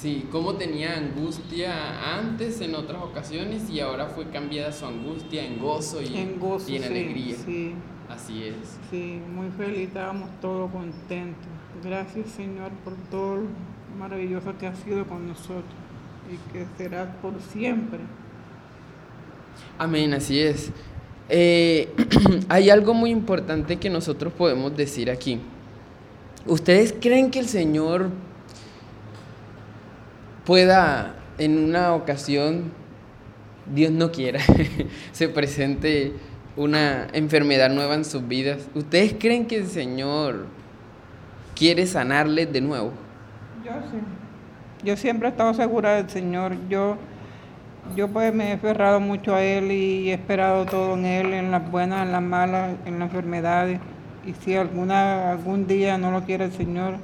Sí, 0.00 0.26
cómo 0.32 0.54
tenía 0.54 0.96
angustia 0.96 2.16
antes 2.16 2.62
en 2.62 2.74
otras 2.74 3.02
ocasiones 3.02 3.68
y 3.68 3.80
ahora 3.80 4.06
fue 4.06 4.30
cambiada 4.30 4.72
su 4.72 4.86
angustia 4.86 5.44
en 5.44 5.58
gozo 5.58 6.00
y 6.00 6.16
En 6.16 6.40
gozo, 6.40 6.70
y 6.70 6.76
en 6.76 6.82
sí, 6.84 6.88
alegría. 6.88 7.36
sí. 7.44 7.74
Así 8.08 8.44
es. 8.44 8.78
Sí, 8.90 9.20
muy 9.34 9.50
feliz, 9.50 9.88
estábamos 9.88 10.30
todos 10.40 10.70
contentos. 10.70 11.46
Gracias 11.84 12.28
Señor 12.30 12.70
por 12.82 12.94
todo 13.10 13.36
lo 13.36 13.42
maravilloso 13.98 14.56
que 14.58 14.68
has 14.68 14.78
sido 14.78 15.04
con 15.06 15.28
nosotros 15.28 15.64
y 16.32 16.52
que 16.52 16.64
serás 16.78 17.14
por 17.16 17.34
siempre. 17.52 17.98
Amén, 19.76 20.14
así 20.14 20.40
es. 20.40 20.70
Eh, 21.28 21.90
hay 22.48 22.70
algo 22.70 22.94
muy 22.94 23.10
importante 23.10 23.76
que 23.76 23.90
nosotros 23.90 24.32
podemos 24.32 24.74
decir 24.74 25.10
aquí. 25.10 25.40
¿Ustedes 26.46 26.94
creen 26.98 27.30
que 27.30 27.38
el 27.38 27.48
Señor 27.48 28.08
pueda 30.44 31.14
en 31.38 31.58
una 31.58 31.94
ocasión, 31.94 32.72
Dios 33.72 33.92
no 33.92 34.10
quiera, 34.10 34.40
se 35.12 35.28
presente 35.28 36.12
una 36.56 37.08
enfermedad 37.12 37.70
nueva 37.70 37.94
en 37.94 38.04
sus 38.04 38.26
vidas? 38.26 38.68
¿Ustedes 38.74 39.14
creen 39.18 39.46
que 39.46 39.56
el 39.56 39.66
Señor 39.66 40.46
quiere 41.54 41.86
sanarles 41.86 42.52
de 42.52 42.60
nuevo? 42.60 42.92
Yo 43.64 43.72
sí. 43.90 43.98
Yo 44.82 44.96
siempre 44.96 45.28
he 45.28 45.30
estado 45.30 45.52
segura 45.52 45.96
del 45.96 46.08
Señor. 46.08 46.54
Yo, 46.68 46.96
yo 47.94 48.08
pues 48.08 48.34
me 48.34 48.50
he 48.50 48.52
aferrado 48.52 48.98
mucho 48.98 49.34
a 49.34 49.42
Él 49.42 49.70
y 49.70 50.10
he 50.10 50.14
esperado 50.14 50.64
todo 50.64 50.94
en 50.94 51.04
Él, 51.04 51.34
en 51.34 51.50
las 51.50 51.70
buenas, 51.70 52.06
en 52.06 52.12
las 52.12 52.22
malas, 52.22 52.72
en 52.86 52.98
las 52.98 53.08
enfermedades. 53.08 53.78
Y 54.26 54.32
si 54.34 54.56
alguna, 54.56 55.32
algún 55.32 55.66
día 55.66 55.98
no 55.98 56.10
lo 56.10 56.22
quiere 56.24 56.46
el 56.46 56.52
Señor, 56.52 56.94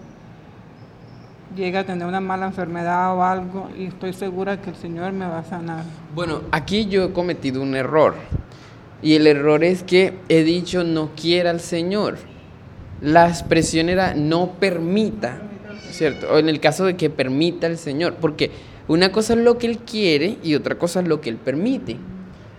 llega 1.54 1.80
a 1.80 1.84
tener 1.84 2.06
una 2.06 2.20
mala 2.20 2.46
enfermedad 2.46 3.14
o 3.16 3.22
algo, 3.22 3.68
y 3.78 3.84
estoy 3.84 4.12
segura 4.12 4.60
que 4.60 4.70
el 4.70 4.76
Señor 4.76 5.12
me 5.12 5.26
va 5.26 5.40
a 5.40 5.44
sanar. 5.44 5.84
Bueno, 6.14 6.42
aquí 6.50 6.86
yo 6.86 7.04
he 7.04 7.12
cometido 7.12 7.62
un 7.62 7.76
error. 7.76 8.14
Y 9.02 9.14
el 9.14 9.26
error 9.26 9.62
es 9.62 9.82
que 9.82 10.14
he 10.28 10.42
dicho 10.42 10.82
no 10.82 11.10
quiera 11.14 11.50
al 11.50 11.60
Señor. 11.60 12.16
La 13.00 13.28
expresión 13.28 13.88
era 13.88 14.14
no 14.14 14.52
permita, 14.52 15.42
¿cierto? 15.90 16.28
O 16.32 16.38
en 16.38 16.48
el 16.48 16.60
caso 16.60 16.86
de 16.86 16.96
que 16.96 17.10
permita 17.10 17.66
al 17.66 17.76
Señor. 17.76 18.14
Porque 18.20 18.50
una 18.88 19.12
cosa 19.12 19.34
es 19.34 19.40
lo 19.40 19.58
que 19.58 19.66
Él 19.66 19.78
quiere 19.78 20.38
y 20.42 20.54
otra 20.54 20.76
cosa 20.76 21.00
es 21.00 21.08
lo 21.08 21.20
que 21.20 21.28
Él 21.28 21.36
permite. 21.36 21.98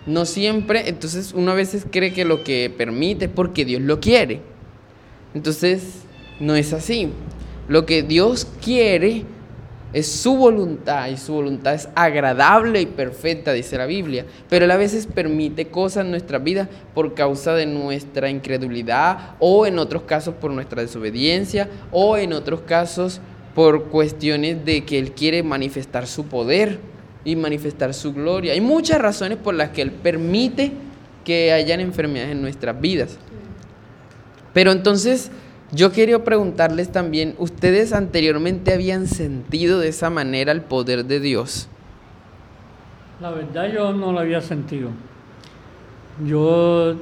No 0.05 0.25
siempre, 0.25 0.87
entonces 0.87 1.33
uno 1.33 1.51
a 1.51 1.55
veces 1.55 1.85
cree 1.89 2.13
que 2.13 2.23
lo 2.23 2.43
que 2.43 2.73
permite 2.75 3.25
es 3.25 3.31
porque 3.31 3.65
Dios 3.65 3.81
lo 3.81 3.99
quiere. 3.99 4.41
Entonces, 5.33 6.03
no 6.39 6.55
es 6.55 6.71
así. 6.71 7.09
Lo 7.67 7.85
que 7.85 8.03
Dios 8.03 8.47
quiere 8.61 9.25
es 9.93 10.11
su 10.11 10.35
voluntad 10.35 11.07
y 11.07 11.17
su 11.17 11.33
voluntad 11.33 11.73
es 11.73 11.89
agradable 11.95 12.81
y 12.81 12.85
perfecta, 12.85 13.53
dice 13.53 13.77
la 13.77 13.85
Biblia. 13.85 14.25
Pero 14.49 14.65
Él 14.65 14.71
a 14.71 14.77
veces 14.77 15.07
permite 15.07 15.67
cosas 15.67 16.05
en 16.05 16.11
nuestras 16.11 16.43
vidas 16.43 16.67
por 16.93 17.13
causa 17.13 17.53
de 17.53 17.65
nuestra 17.65 18.29
incredulidad 18.29 19.35
o 19.39 19.65
en 19.65 19.79
otros 19.79 20.03
casos 20.03 20.35
por 20.35 20.51
nuestra 20.51 20.81
desobediencia 20.81 21.69
o 21.91 22.17
en 22.17 22.33
otros 22.33 22.61
casos 22.61 23.21
por 23.55 23.85
cuestiones 23.85 24.63
de 24.65 24.85
que 24.85 24.99
Él 24.99 25.13
quiere 25.13 25.41
manifestar 25.41 26.05
su 26.05 26.25
poder 26.25 26.79
y 27.25 27.35
manifestar 27.35 27.93
su 27.93 28.13
gloria. 28.13 28.53
Hay 28.53 28.61
muchas 28.61 29.01
razones 29.01 29.37
por 29.37 29.55
las 29.55 29.69
que 29.69 29.81
Él 29.81 29.91
permite 29.91 30.71
que 31.25 31.51
hayan 31.51 31.79
enfermedades 31.79 32.33
en 32.33 32.41
nuestras 32.41 32.79
vidas. 32.79 33.17
Pero 34.53 34.71
entonces 34.71 35.31
yo 35.71 35.91
quiero 35.91 36.23
preguntarles 36.23 36.91
también, 36.91 37.35
¿ustedes 37.37 37.93
anteriormente 37.93 38.73
habían 38.73 39.07
sentido 39.07 39.79
de 39.79 39.89
esa 39.89 40.09
manera 40.09 40.51
el 40.51 40.61
poder 40.61 41.05
de 41.05 41.19
Dios? 41.19 41.67
La 43.19 43.31
verdad 43.31 43.71
yo 43.73 43.93
no 43.93 44.11
lo 44.11 44.19
había 44.19 44.41
sentido. 44.41 44.89
Yo, 46.25 46.95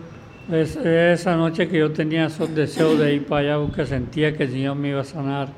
es, 0.51 0.75
esa 0.77 1.35
noche 1.35 1.67
que 1.67 1.79
yo 1.79 1.91
tenía 1.91 2.25
esos 2.25 2.53
deseos 2.55 2.97
de 2.97 3.15
ir 3.15 3.25
para 3.25 3.55
allá 3.55 3.65
porque 3.65 3.85
sentía 3.85 4.35
que 4.35 4.43
el 4.43 4.51
Señor 4.51 4.75
me 4.75 4.89
iba 4.89 5.01
a 5.01 5.05
sanar. 5.05 5.49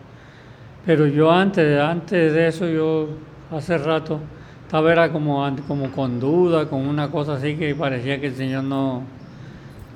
Pero 0.86 1.08
yo 1.08 1.32
antes, 1.32 1.80
antes 1.80 2.34
de 2.34 2.48
eso, 2.48 2.68
yo 2.68 3.10
hace 3.52 3.78
rato 3.78 4.20
estaba 4.64 4.92
era 4.92 5.12
como, 5.14 5.50
como 5.66 5.92
con 5.92 6.20
duda, 6.20 6.68
con 6.68 6.86
una 6.86 7.10
cosa 7.10 7.36
así 7.36 7.56
que 7.56 7.74
parecía 7.74 8.20
que 8.20 8.28
el 8.28 8.36
Señor 8.36 8.66
no... 8.66 9.04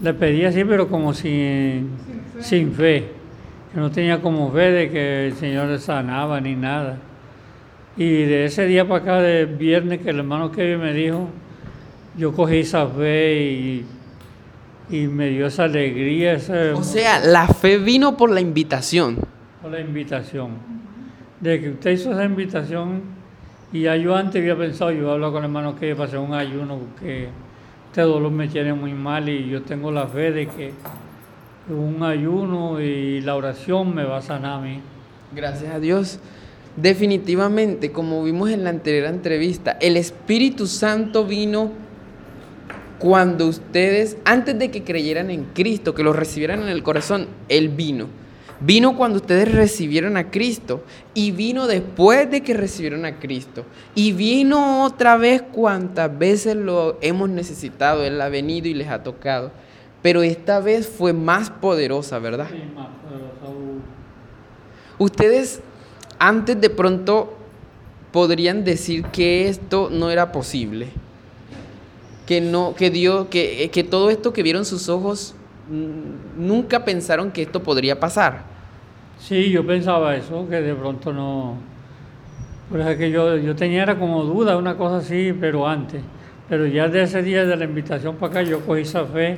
Le 0.02 0.14
pedía 0.14 0.50
así, 0.50 0.64
pero 0.64 0.88
como 0.88 1.14
sin, 1.14 1.90
sin 2.40 2.74
fe. 2.74 3.06
Que 3.74 3.80
no 3.80 3.92
tenía 3.92 4.20
como 4.22 4.52
fe 4.52 4.72
de 4.72 4.90
que 4.90 5.28
el 5.28 5.34
Señor 5.34 5.68
le 5.68 5.80
sanaba 5.80 6.42
ni 6.42 6.56
nada. 6.56 6.98
Y 7.96 8.24
de 8.24 8.46
ese 8.46 8.66
día 8.66 8.88
para 8.88 9.02
acá, 9.02 9.22
de 9.22 9.46
viernes, 9.46 10.02
que 10.02 10.10
el 10.10 10.20
hermano 10.20 10.52
Kevin 10.52 10.80
me 10.82 10.94
dijo, 10.94 11.30
yo 12.18 12.34
cogí 12.34 12.58
esa 12.58 12.88
fe 12.88 13.42
y, 13.42 13.86
y 14.90 15.08
me 15.08 15.30
dio 15.30 15.48
esa 15.48 15.66
alegría, 15.66 16.34
esa, 16.34 16.74
O 16.76 16.84
sea, 16.84 17.20
la 17.20 17.48
fe 17.48 17.78
vino 17.78 18.18
por 18.18 18.32
la 18.32 18.42
invitación. 18.42 19.18
por 19.62 19.72
la 19.72 19.80
invitación. 19.80 20.52
De 21.40 21.62
que 21.62 21.70
usted 21.70 21.92
hizo 21.92 22.12
esa 22.12 22.26
invitación, 22.26 23.02
y 23.72 23.82
ya 23.82 23.96
yo 23.96 24.16
antes 24.16 24.42
había 24.42 24.58
pensado, 24.58 24.92
yo 24.92 25.12
hablar 25.12 25.32
con 25.32 25.40
el 25.40 25.46
hermano 25.46 25.76
Kevin 25.76 25.96
para 25.96 26.08
hacer 26.08 26.20
un 26.20 26.34
ayuno, 26.34 26.78
porque 26.78 27.30
este 27.92 28.04
dolor 28.04 28.32
me 28.32 28.48
tiene 28.48 28.74
muy 28.74 28.94
mal 28.94 29.28
y 29.28 29.50
yo 29.50 29.64
tengo 29.64 29.92
la 29.92 30.08
fe 30.08 30.32
de 30.32 30.48
que 30.48 30.72
un 31.70 32.02
ayuno 32.04 32.80
y 32.80 33.20
la 33.20 33.36
oración 33.36 33.94
me 33.94 34.06
va 34.06 34.20
a 34.20 34.22
sanar 34.22 34.60
a 34.60 34.62
mí. 34.62 34.80
Gracias 35.36 35.76
a 35.76 35.80
Dios. 35.82 36.20
Definitivamente, 36.78 37.92
como 37.92 38.24
vimos 38.24 38.50
en 38.50 38.64
la 38.64 38.70
anterior 38.70 39.08
entrevista, 39.08 39.78
el 39.82 39.98
Espíritu 39.98 40.68
Santo 40.68 41.26
vino 41.26 41.74
cuando 42.98 43.48
ustedes, 43.48 44.16
antes 44.24 44.58
de 44.58 44.72
que 44.72 44.86
creyeran 44.86 45.30
en 45.30 45.44
Cristo, 45.54 45.94
que 45.94 46.04
lo 46.04 46.14
recibieran 46.14 46.62
en 46.62 46.70
el 46.70 46.84
corazón, 46.84 47.28
Él 47.50 47.68
vino. 47.68 48.08
Vino 48.64 48.96
cuando 48.96 49.18
ustedes 49.18 49.52
recibieron 49.52 50.18
a 50.18 50.30
Cristo 50.30 50.84
y 51.16 51.32
vino 51.32 51.66
después 51.66 52.30
de 52.30 52.42
que 52.42 52.54
recibieron 52.54 53.06
a 53.06 53.20
Cristo. 53.20 53.66
Y 53.96 54.12
vino 54.12 54.84
otra 54.86 55.18
vez 55.18 55.42
cuantas 55.42 56.16
veces 56.16 56.56
lo 56.56 56.98
hemos 57.02 57.28
necesitado. 57.30 58.04
Él 58.04 58.22
ha 58.22 58.30
venido 58.30 58.68
y 58.68 58.76
les 58.76 58.88
ha 58.90 59.02
tocado. 59.02 59.52
Pero 60.04 60.22
esta 60.22 60.60
vez 60.60 60.88
fue 60.88 61.12
más 61.12 61.50
poderosa, 61.50 62.20
¿verdad? 62.20 62.50
Sí, 62.52 62.62
más 62.76 62.90
poderosa 63.04 63.46
aún. 63.46 63.82
Ustedes 65.00 65.62
antes 66.20 66.62
de 66.62 66.70
pronto 66.70 67.36
podrían 68.12 68.64
decir 68.64 69.06
que 69.06 69.50
esto 69.50 69.90
no 69.92 70.12
era 70.12 70.32
posible. 70.32 70.90
que 72.28 72.42
no, 72.42 72.76
que 72.76 72.92
dio, 72.92 73.30
que, 73.30 73.70
que 73.74 73.84
todo 73.84 74.12
esto 74.12 74.34
que 74.34 74.44
vieron 74.44 74.66
sus 74.66 74.88
ojos 74.88 75.34
nunca 76.38 76.86
pensaron 76.86 77.32
que 77.32 77.42
esto 77.42 77.64
podría 77.64 78.00
pasar. 78.00 78.51
Sí, 79.22 79.52
yo 79.52 79.66
pensaba 79.66 80.16
eso, 80.16 80.50
que 80.50 80.56
de 80.62 80.74
pronto 80.74 81.14
no. 81.14 81.56
Pues 82.70 82.88
es 82.88 82.98
que 82.98 83.12
yo, 83.12 83.38
yo 83.38 83.56
tenía 83.56 83.84
era 83.84 84.00
como 84.00 84.24
duda, 84.24 84.58
una 84.58 84.76
cosa 84.76 84.98
así, 84.98 85.32
pero 85.40 85.68
antes. 85.68 86.02
Pero 86.50 86.66
ya 86.66 86.88
de 86.88 87.04
ese 87.04 87.22
día 87.22 87.46
de 87.46 87.56
la 87.56 87.66
invitación 87.66 88.16
para 88.16 88.32
acá, 88.32 88.42
yo 88.42 88.66
cogí 88.66 88.82
esa 88.82 89.06
fe 89.06 89.38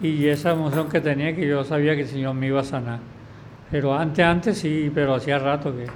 y 0.00 0.26
esa 0.26 0.52
emoción 0.52 0.90
que 0.90 1.00
tenía, 1.00 1.34
que 1.34 1.46
yo 1.46 1.64
sabía 1.64 1.94
que 1.94 2.02
el 2.02 2.08
Señor 2.08 2.34
me 2.34 2.48
iba 2.48 2.60
a 2.60 2.64
sanar. 2.64 2.98
Pero 3.70 3.94
antes, 3.94 4.24
antes 4.24 4.58
sí, 4.58 4.90
pero 4.94 5.14
hacía 5.14 5.38
rato 5.38 5.74
que 5.74 5.86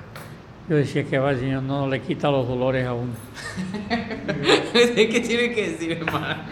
yo 0.68 0.76
decía 0.76 1.04
que 1.04 1.18
va, 1.18 1.32
el 1.32 1.38
Señor 1.38 1.62
no 1.64 1.86
le 1.86 2.00
quita 2.00 2.30
los 2.30 2.48
dolores 2.48 2.86
a 2.86 2.94
uno. 2.94 3.12
¿Qué 4.72 5.20
tiene 5.20 5.54
que 5.54 5.70
decir, 5.70 5.92
hermano? 5.92 6.42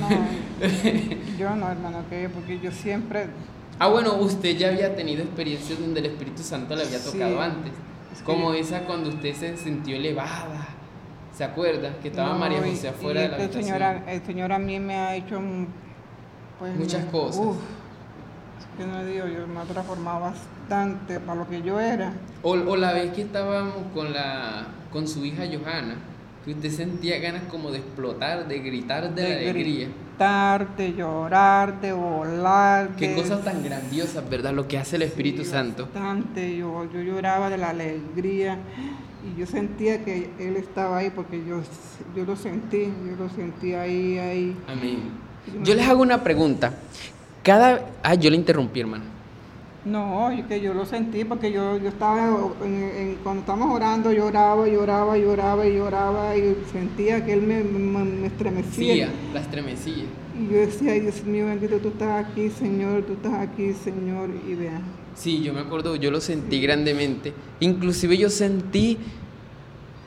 No, 0.00 0.08
yo 1.36 1.56
no, 1.56 1.68
hermano, 1.68 2.04
que 2.08 2.28
porque 2.28 2.60
yo 2.60 2.70
siempre 2.70 3.26
Ah, 3.78 3.88
bueno, 3.88 4.14
usted 4.16 4.56
ya 4.56 4.68
había 4.68 4.94
tenido 4.96 5.22
experiencias 5.22 5.78
donde 5.78 6.00
el 6.00 6.06
Espíritu 6.06 6.42
Santo 6.42 6.74
le 6.74 6.84
había 6.84 6.98
tocado 7.02 7.34
Sí. 7.36 7.38
antes. 7.40 7.72
Es 8.12 8.18
que 8.18 8.24
Como 8.24 8.52
esa 8.54 8.80
cuando 8.84 9.08
usted 9.10 9.34
se 9.34 9.56
sintió 9.56 9.96
elevada. 9.96 10.66
¿Se 11.32 11.44
acuerda? 11.44 11.92
Que 12.02 12.08
estaba 12.08 12.32
No, 12.32 12.38
María 12.40 12.58
José 12.60 12.88
afuera 12.88 13.20
de 13.20 13.28
la 13.28 13.36
el 13.36 13.42
habitación. 13.42 13.64
señor, 13.64 13.82
a- 13.84 14.12
el 14.12 14.22
Señor 14.24 14.52
a 14.52 14.58
mí 14.58 14.80
me 14.80 14.94
ha 14.96 15.14
hecho 15.14 15.40
mm, 15.40 15.66
pues, 16.58 16.76
Muchas 16.76 17.04
me- 17.04 17.10
cosas. 17.12 17.40
uf, 17.46 17.56
es 18.58 18.66
que 18.76 18.84
no 18.90 19.04
digo, 19.04 19.26
yo 19.28 19.46
me 19.46 19.60
ha 19.60 19.64
transformado 19.64 20.20
bastante 20.20 21.20
para 21.20 21.38
lo 21.38 21.48
que 21.48 21.62
yo 21.62 21.78
era. 21.78 22.12
O, 22.42 22.50
o 22.54 22.76
la 22.76 22.92
vez 22.92 23.12
que 23.12 23.22
estábamos 23.22 23.74
con, 23.94 24.12
la, 24.12 24.66
con 24.92 25.06
su 25.06 25.24
hija 25.24 25.44
Johanna, 25.46 25.94
que 26.44 26.52
usted 26.54 26.70
sentía 26.70 27.18
ganas 27.20 27.42
como 27.44 27.70
de 27.70 27.78
explotar, 27.78 28.48
de 28.48 28.58
gritar 28.58 29.14
de, 29.14 29.22
la 29.22 29.36
alegría. 29.50 29.88
Gritar, 30.18 30.76
de 30.76 30.94
llorar, 30.94 31.80
de 31.80 31.92
volar. 31.92 32.90
Qué 32.96 33.08
de- 33.10 33.14
cosas 33.14 33.44
tan 33.44 33.62
grandiosas, 33.62 34.28
¿verdad? 34.28 34.52
Lo 34.52 34.66
que 34.66 34.78
hace 34.78 34.96
el 34.96 35.02
Espíritu 35.02 35.44
Sí, 35.44 35.50
Santo. 35.50 35.84
Bastante, 35.94 36.56
yo, 36.56 36.88
yo 36.92 37.00
lloraba 37.00 37.48
de 37.50 37.58
la 37.58 37.70
alegría 37.70 38.58
y 39.24 39.38
yo 39.38 39.46
sentía 39.46 40.04
que 40.04 40.30
Él 40.40 40.56
estaba 40.56 40.98
ahí 40.98 41.10
porque 41.10 41.38
yo, 41.46 41.60
yo 42.16 42.24
lo 42.24 42.34
sentí, 42.36 42.84
yo 42.84 43.16
lo 43.24 43.30
sentí 43.30 43.74
ahí, 43.74 44.18
ahí. 44.18 44.56
Amén. 44.66 44.98
Yo 45.62 45.74
les 45.74 45.88
hago 45.88 46.02
una 46.02 46.22
pregunta. 46.22 46.72
Cada... 47.42 47.80
Ah, 48.02 48.14
yo 48.14 48.28
le 48.30 48.36
interrumpí, 48.36 48.80
hermano. 48.80 49.04
No, 49.90 50.30
que 50.48 50.60
yo 50.60 50.74
lo 50.74 50.84
sentí 50.84 51.24
porque 51.24 51.50
yo, 51.52 51.78
yo 51.78 51.88
estaba, 51.88 52.28
en- 52.64 52.74
en- 52.74 53.14
cuando 53.22 53.40
estábamos 53.40 53.74
orando, 53.74 54.12
lloraba, 54.12 54.68
lloraba, 54.68 55.16
lloraba 55.16 55.66
y 55.66 55.76
lloraba 55.76 56.36
y 56.36 56.56
sentía 56.72 57.24
que 57.24 57.32
Él 57.32 57.42
me, 57.42 57.62
me, 57.62 58.04
me 58.04 58.26
estremecía. 58.26 59.06
Sí, 59.08 59.12
la 59.32 59.40
estremecía. 59.40 60.04
Y 60.38 60.52
yo 60.52 60.58
decía, 60.60 60.92
ay 60.92 61.00
Dios 61.00 61.24
mío, 61.24 61.46
bendito, 61.46 61.78
tú 61.78 61.88
estás 61.88 62.24
aquí, 62.26 62.50
Señor, 62.50 63.02
tú 63.02 63.14
estás 63.14 63.34
aquí, 63.34 63.72
Señor, 63.72 64.30
y 64.48 64.54
vea. 64.54 64.80
Sí, 65.14 65.42
yo 65.42 65.52
me 65.52 65.60
acuerdo, 65.60 65.96
yo 65.96 66.10
lo 66.10 66.20
sentí 66.20 66.60
grandemente. 66.60 67.32
Inclusive 67.60 68.16
yo 68.18 68.30
sentí 68.30 68.98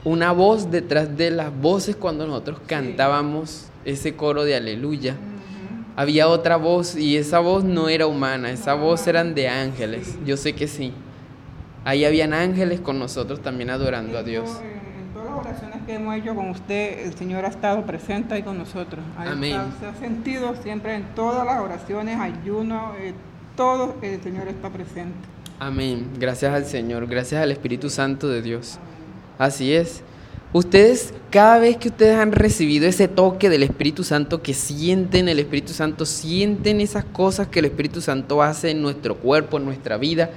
una 0.03 0.31
voz 0.31 0.71
detrás 0.71 1.17
de 1.17 1.31
las 1.31 1.51
voces 1.61 1.95
cuando 1.95 2.25
nosotros 2.27 2.59
cantábamos 2.65 3.67
ese 3.85 4.15
coro 4.15 4.43
de 4.43 4.55
aleluya. 4.55 5.15
Había 5.95 6.27
otra 6.29 6.55
voz 6.55 6.95
y 6.95 7.17
esa 7.17 7.39
voz 7.39 7.63
no 7.63 7.89
era 7.89 8.07
humana, 8.07 8.49
esa 8.51 8.73
voz 8.75 9.05
eran 9.07 9.35
de 9.35 9.49
ángeles. 9.49 10.17
Yo 10.25 10.37
sé 10.37 10.53
que 10.53 10.67
sí. 10.67 10.93
Ahí 11.83 12.05
habían 12.05 12.33
ángeles 12.33 12.79
con 12.79 12.97
nosotros 12.99 13.41
también 13.41 13.69
adorando 13.69 14.17
a 14.17 14.23
Dios. 14.23 14.49
En, 14.61 15.13
todas 15.13 15.29
las 15.31 15.45
oraciones 15.45 15.77
que 15.85 15.95
hemos 15.95 16.15
hecho 16.15 16.33
con 16.35 16.49
usted, 16.49 17.07
el 17.07 17.13
Señor 17.15 17.43
ha 17.45 17.49
estado 17.49 17.85
presente 17.85 18.35
ahí 18.35 18.43
con 18.43 18.57
nosotros. 18.57 19.03
Ha 19.17 19.31
Amén. 19.31 19.51
estado- 19.51 19.71
se 19.79 19.85
ha 19.87 19.95
sentido 19.95 20.55
siempre 20.61 20.95
en 20.95 21.03
todas 21.15 21.45
las 21.45 21.59
oraciones, 21.59 22.17
ayuno, 22.19 22.93
eh, 22.99 23.13
todo 23.57 23.95
el 24.01 24.21
Señor 24.21 24.47
está 24.47 24.69
presente. 24.69 25.15
Amén. 25.59 26.07
Gracias 26.17 26.53
al 26.53 26.65
Señor, 26.65 27.05
gracias 27.07 27.41
al 27.41 27.51
Espíritu 27.51 27.89
Santo 27.89 28.29
de 28.29 28.41
Dios. 28.41 28.79
Así 29.37 29.73
es. 29.73 30.03
Ustedes, 30.53 31.13
cada 31.29 31.59
vez 31.59 31.77
que 31.77 31.87
ustedes 31.87 32.17
han 32.17 32.33
recibido 32.33 32.85
ese 32.85 33.07
toque 33.07 33.49
del 33.49 33.63
Espíritu 33.63 34.03
Santo, 34.03 34.41
que 34.41 34.53
sienten 34.53 35.29
el 35.29 35.39
Espíritu 35.39 35.71
Santo, 35.71 36.05
sienten 36.05 36.81
esas 36.81 37.05
cosas 37.05 37.47
que 37.47 37.59
el 37.59 37.65
Espíritu 37.65 38.01
Santo 38.01 38.43
hace 38.43 38.71
en 38.71 38.81
nuestro 38.81 39.15
cuerpo, 39.15 39.57
en 39.57 39.65
nuestra 39.65 39.97
vida, 39.97 40.29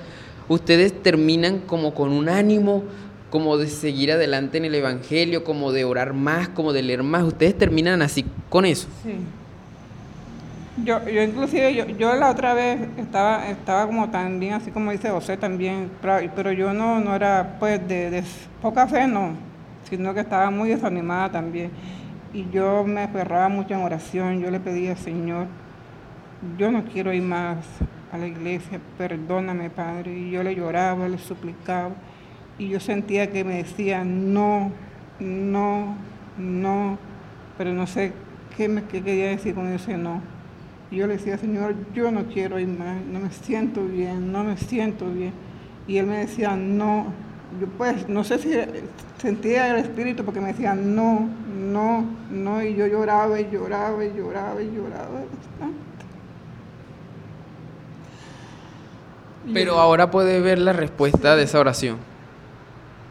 ustedes 0.49 1.03
terminan 1.03 1.59
como 1.59 1.95
con 1.95 2.13
un 2.13 2.29
ánimo, 2.29 2.85
como 3.29 3.57
de 3.57 3.67
seguir 3.67 4.13
adelante 4.13 4.59
en 4.59 4.67
el 4.67 4.77
Evangelio, 4.77 5.43
como 5.43 5.73
de 5.73 5.85
orar 5.85 6.13
más, 6.13 6.49
como 6.49 6.73
de 6.73 6.83
leer 6.83 7.03
más. 7.03 7.25
Ustedes 7.25 7.59
terminan 7.59 8.01
así 8.01 8.25
con 8.49 8.65
eso. 8.65 8.87
Sí. 9.03 9.17
Yo, 10.85 11.09
yo 11.09 11.23
inclusive, 11.23 11.75
yo, 11.75 11.87
yo 11.87 12.15
la 12.15 12.31
otra 12.31 12.55
vez 12.55 12.81
estaba, 12.97 13.49
estaba 13.49 13.87
como 13.87 14.11
también, 14.11 14.55
así 14.55 14.71
como 14.71 14.93
dice 14.93 15.11
José 15.11 15.37
también, 15.37 15.91
pero, 16.01 16.53
yo 16.53 16.73
no, 16.73 17.01
no 17.01 17.17
era 17.17 17.57
pues 17.59 17.87
de 17.89 18.23
poca 18.61 18.87
fe, 18.87 19.07
no, 19.07 19.35
sino 19.85 20.15
que 20.15 20.21
estaba 20.21 20.51
muy 20.51 20.71
desanimada 20.71 21.33
también. 21.33 21.71
Y 22.33 22.47
yo 22.51 22.85
me 22.85 23.03
aferraba 23.03 23.49
mucho 23.49 23.75
en 23.75 23.83
oración, 23.83 24.41
yo 24.41 24.51
le 24.51 24.61
pedía, 24.61 24.97
Señor, 24.97 25.47
yo 26.59 26.71
no 26.71 26.85
quiero 26.85 27.13
ir 27.13 27.23
más 27.23 27.59
a 28.13 28.19
la 28.19 28.27
iglesia, 28.27 28.81
perdóname, 28.99 29.71
Padre. 29.71 30.13
Y 30.19 30.31
yo 30.31 30.43
le 30.43 30.55
lloraba, 30.55 31.09
le 31.09 31.19
suplicaba, 31.19 31.95
y 32.59 32.69
yo 32.69 32.81
sentía 32.81 33.31
que 33.31 33.45
me 33.45 33.57
decía, 33.57 34.05
no, 34.05 34.73
no, 35.21 35.97
no, 36.39 36.99
pero 37.57 37.73
no 37.73 37.87
sé 37.87 38.13
qué, 38.57 38.69
me, 38.69 38.85
qué 38.85 39.03
quería 39.03 39.29
decir 39.29 39.55
con 39.55 39.67
ese 39.69 39.97
no. 39.97 40.21
Y 40.91 40.97
yo 40.97 41.07
le 41.07 41.15
decía, 41.15 41.39
Señor, 41.39 41.75
yo 41.95 42.11
no 42.11 42.27
quiero 42.27 42.59
ir 42.61 42.69
más, 42.69 43.03
no 43.05 43.19
me 43.19 43.31
siento 43.31 43.85
bien, 43.85 44.31
no 44.31 44.45
me 44.45 44.57
siento 44.57 45.11
bien. 45.11 45.33
Y 45.87 45.99
él 45.99 46.07
me 46.07 46.19
decía, 46.19 46.57
no. 46.57 47.07
Yo 47.61 47.67
pues, 47.79 48.09
no 48.09 48.25
sé 48.25 48.39
si 48.39 48.53
sentía 49.19 49.71
el 49.71 49.85
espíritu 49.85 50.25
porque 50.25 50.41
me 50.41 50.49
decía, 50.49 50.75
no, 50.75 51.29
no, 51.49 52.05
no. 52.31 52.63
Y 52.63 52.75
yo 52.75 52.87
lloraba 52.87 53.41
y 53.41 53.49
lloraba 53.51 54.05
y 54.05 54.13
lloraba 54.17 54.61
y 54.63 54.71
lloraba 54.75 55.09
bastante. 55.11 55.79
Pero 59.53 59.73
yo- 59.75 59.81
ahora 59.81 60.11
puede 60.11 60.41
ver 60.41 60.59
la 60.59 60.73
respuesta 60.73 61.37
de 61.37 61.45
esa 61.45 61.61
oración. 61.61 61.99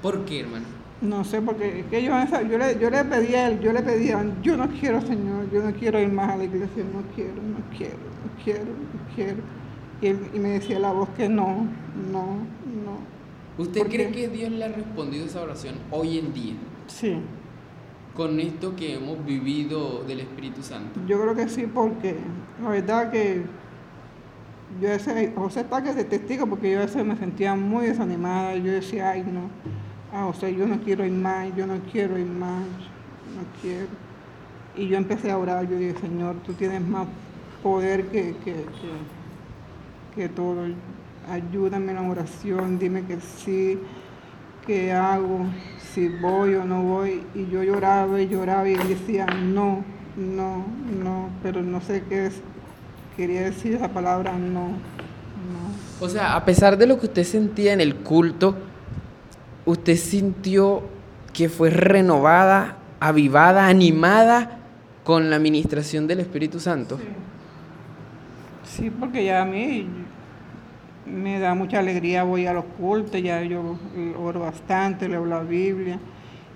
¿Por 0.01 0.25
qué, 0.25 0.41
hermano? 0.41 0.65
No 1.01 1.23
sé, 1.25 1.41
porque 1.41 1.81
es 1.81 1.85
que 1.87 2.01
yo, 2.03 2.13
yo, 2.49 2.57
le, 2.57 2.79
yo 2.79 2.89
le 2.89 3.03
pedía 3.03 3.45
a 3.45 3.47
él, 3.49 3.59
yo 3.59 3.73
le 3.73 3.81
pedía, 3.81 4.23
yo 4.41 4.55
no 4.55 4.69
quiero, 4.69 5.01
Señor, 5.01 5.49
yo 5.51 5.61
no 5.61 5.71
quiero 5.73 5.99
ir 5.99 6.09
más 6.09 6.31
a 6.31 6.37
la 6.37 6.45
iglesia, 6.45 6.83
no 6.93 7.01
quiero, 7.13 7.33
no 7.35 7.59
quiero, 7.77 7.97
no 7.97 8.43
quiero, 8.43 8.63
no 8.65 9.15
quiero. 9.15 9.37
Y, 10.01 10.07
él, 10.07 10.19
y 10.33 10.39
me 10.39 10.49
decía 10.49 10.79
la 10.79 10.91
voz 10.93 11.09
que 11.17 11.27
no, 11.27 11.67
no, 12.11 12.25
no. 12.85 13.13
¿Usted 13.57 13.81
¿Por 13.81 13.89
cree 13.89 14.11
que 14.11 14.29
Dios 14.29 14.51
le 14.51 14.65
ha 14.65 14.69
respondido 14.69 15.25
esa 15.25 15.41
oración 15.41 15.75
hoy 15.91 16.17
en 16.19 16.33
día? 16.33 16.53
Sí, 16.87 17.17
Con 18.15 18.39
esto 18.39 18.75
que 18.75 18.95
hemos 18.95 19.23
vivido 19.25 20.03
del 20.03 20.19
Espíritu 20.21 20.61
Santo. 20.63 20.99
yo 21.07 21.19
creo 21.21 21.35
que 21.35 21.47
sí, 21.49 21.65
porque 21.71 22.15
la 22.61 22.69
verdad 22.69 23.11
que 23.11 23.43
yo 24.81 24.89
ese, 24.89 25.33
José 25.35 25.61
está 25.61 25.83
que 25.83 25.89
es 25.91 25.95
de 25.95 26.03
testigo, 26.03 26.47
porque 26.47 26.71
yo 26.71 26.79
a 26.79 26.81
veces 26.85 27.05
me 27.05 27.15
sentía 27.15 27.55
muy 27.55 27.87
desanimada, 27.87 28.55
yo 28.55 28.71
decía, 28.71 29.11
ay 29.11 29.23
no, 29.23 29.49
ah, 30.11 30.25
José, 30.25 30.55
yo 30.55 30.65
no 30.67 30.79
quiero 30.81 31.05
ir 31.05 31.11
más, 31.11 31.55
yo 31.55 31.65
no 31.67 31.75
quiero 31.91 32.17
ir 32.17 32.25
más, 32.25 32.61
no 32.61 33.43
quiero. 33.61 33.87
Y 34.75 34.87
yo 34.87 34.97
empecé 34.97 35.29
a 35.29 35.37
orar, 35.37 35.67
yo 35.69 35.77
dije, 35.77 35.95
Señor, 35.99 36.35
tú 36.45 36.53
tienes 36.53 36.81
más 36.81 37.07
poder 37.61 38.07
que, 38.07 38.35
que, 38.43 38.53
que, 38.53 40.15
que 40.15 40.29
todo. 40.29 40.65
Ayúdame 41.29 41.91
en 41.91 41.95
la 41.95 42.01
oración, 42.01 42.79
dime 42.79 43.05
que 43.05 43.17
sí, 43.19 43.79
qué 44.67 44.91
hago, 44.91 45.45
si 45.93 46.09
voy 46.09 46.55
o 46.55 46.65
no 46.65 46.83
voy. 46.83 47.23
Y 47.33 47.47
yo 47.49 47.63
lloraba 47.63 48.21
y 48.21 48.27
lloraba 48.27 48.67
y 48.67 48.73
él 48.73 48.87
decía, 48.87 49.25
no, 49.25 49.83
no, 50.17 50.65
no, 51.01 51.29
pero 51.41 51.61
no 51.61 51.81
sé 51.81 52.03
qué 52.09 52.27
es. 52.27 52.41
Quería 53.15 53.43
decir 53.43 53.75
esa 53.75 53.89
palabra, 53.89 54.33
no, 54.33 54.69
no. 54.69 54.75
O 55.99 56.09
sea, 56.09 56.35
a 56.35 56.43
pesar 56.43 56.77
de 56.77 56.87
lo 56.87 56.99
que 56.99 57.05
usted 57.05 57.23
sentía 57.23 57.73
en 57.73 57.79
el 57.79 57.95
culto, 57.95 58.55
usted 59.65 59.95
sintió 59.95 60.83
que 61.31 61.49
fue 61.49 61.69
renovada, 61.69 62.77
avivada, 62.99 63.67
animada 63.67 64.59
con 65.03 65.29
la 65.29 65.37
administración 65.37 66.07
del 66.07 66.19
Espíritu 66.19 66.59
Santo. 66.59 66.99
Sí, 68.65 68.89
porque 68.89 69.25
ya 69.25 69.41
a 69.41 69.45
mí 69.45 69.87
me 71.05 71.39
da 71.39 71.53
mucha 71.53 71.79
alegría, 71.79 72.23
voy 72.23 72.45
a 72.45 72.53
los 72.53 72.65
cultos, 72.77 73.21
ya 73.21 73.41
yo 73.43 73.77
oro 74.19 74.41
bastante, 74.41 75.07
leo 75.09 75.25
la 75.25 75.41
Biblia 75.41 75.99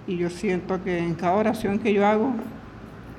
y 0.07 0.17
yo 0.17 0.29
siento 0.29 0.81
que 0.83 0.97
en 0.97 1.15
cada 1.15 1.33
oración 1.33 1.79
que 1.79 1.93
yo 1.93 2.05
hago, 2.05 2.33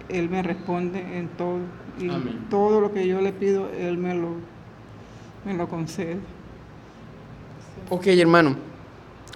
Él 0.08 0.30
me 0.30 0.42
responde 0.42 1.00
en 1.18 1.28
todo. 1.28 1.58
Y 2.00 2.08
Amén. 2.08 2.46
todo 2.48 2.80
lo 2.80 2.92
que 2.92 3.06
yo 3.06 3.20
le 3.20 3.32
pido, 3.32 3.68
Él 3.78 3.98
me 3.98 4.14
lo, 4.14 4.36
me 5.44 5.54
lo 5.54 5.68
concede. 5.68 6.16
Ok, 7.90 8.06
hermano. 8.06 8.56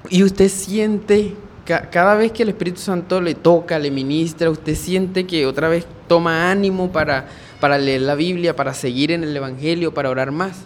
¿Y 0.09 0.23
usted 0.23 0.49
siente 0.49 1.35
cada 1.65 2.15
vez 2.17 2.33
que 2.33 2.43
el 2.43 2.49
Espíritu 2.49 2.81
Santo 2.81 3.21
le 3.21 3.35
toca, 3.35 3.79
le 3.79 3.91
ministra, 3.91 4.51
usted 4.51 4.75
siente 4.75 5.27
que 5.27 5.47
otra 5.47 5.69
vez 5.69 5.87
toma 6.09 6.51
ánimo 6.51 6.91
para, 6.91 7.29
para 7.61 7.79
leer 7.79 8.03
la 8.03 8.15
Biblia, 8.15 8.57
para 8.57 8.75
seguir 8.75 9.13
en 9.13 9.23
el 9.23 9.37
Evangelio, 9.37 9.95
para 9.95 10.11
orar 10.11 10.33
más. 10.33 10.65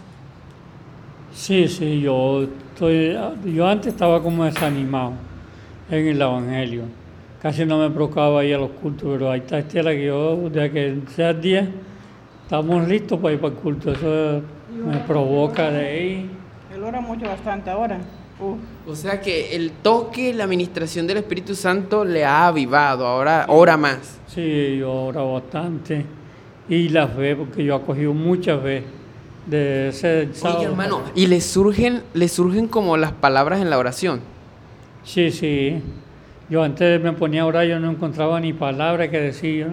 Sí, 1.37 1.67
sí, 1.67 2.01
yo, 2.01 2.47
estoy, 2.73 3.15
yo 3.45 3.67
antes 3.67 3.93
estaba 3.93 4.21
como 4.23 4.43
desanimado 4.43 5.13
en 5.89 6.07
el 6.07 6.19
Evangelio. 6.19 6.85
Casi 7.39 7.63
no 7.63 7.77
me 7.77 7.91
provocaba 7.91 8.43
ir 8.43 8.55
a 8.55 8.57
los 8.57 8.71
cultos, 8.71 9.07
pero 9.13 9.31
ahí 9.31 9.41
está 9.41 9.59
Estela 9.59 9.91
que 9.91 10.07
yo, 10.07 10.49
de 10.49 10.71
que 10.71 10.97
sea 11.15 11.33
10, 11.33 11.69
estamos 12.41 12.87
listos 12.87 13.19
para 13.19 13.35
ir 13.35 13.39
para 13.39 13.53
el 13.53 13.59
culto. 13.59 13.91
Eso 13.91 14.41
me 14.83 14.97
provoca 15.05 15.69
de 15.69 15.87
ahí. 15.87 16.29
Él 16.73 16.83
ora 16.83 16.99
mucho 17.01 17.27
bastante 17.27 17.69
ahora. 17.69 17.99
O 18.87 18.95
sea 18.95 19.21
que 19.21 19.55
el 19.55 19.71
toque, 19.83 20.33
la 20.33 20.45
administración 20.45 21.05
del 21.05 21.17
Espíritu 21.17 21.53
Santo 21.53 22.03
le 22.03 22.25
ha 22.25 22.47
avivado, 22.47 23.05
ahora 23.05 23.45
ora 23.47 23.77
más. 23.77 24.19
Sí, 24.25 24.77
yo 24.79 24.91
oro 24.91 25.33
bastante. 25.33 26.03
Y 26.67 26.89
la 26.89 27.07
fe, 27.07 27.35
porque 27.35 27.63
yo 27.63 27.75
he 27.75 27.81
cogido 27.81 28.13
muchas 28.15 28.61
veces 28.61 28.96
de 29.47 29.89
ese 29.89 30.29
sábado. 30.33 30.63
hermano, 30.63 31.01
¿y 31.15 31.27
le 31.27 31.41
surgen, 31.41 32.03
le 32.13 32.27
surgen 32.27 32.67
como 32.67 32.97
las 32.97 33.13
palabras 33.13 33.61
en 33.61 33.69
la 33.69 33.77
oración? 33.77 34.21
Sí, 35.03 35.31
sí. 35.31 35.81
Yo 36.49 36.63
antes 36.63 37.01
me 37.01 37.13
ponía 37.13 37.41
a 37.41 37.45
orar, 37.45 37.65
yo 37.65 37.79
no 37.79 37.91
encontraba 37.91 38.39
ni 38.39 38.53
palabras 38.53 39.09
que 39.09 39.19
decir. 39.19 39.67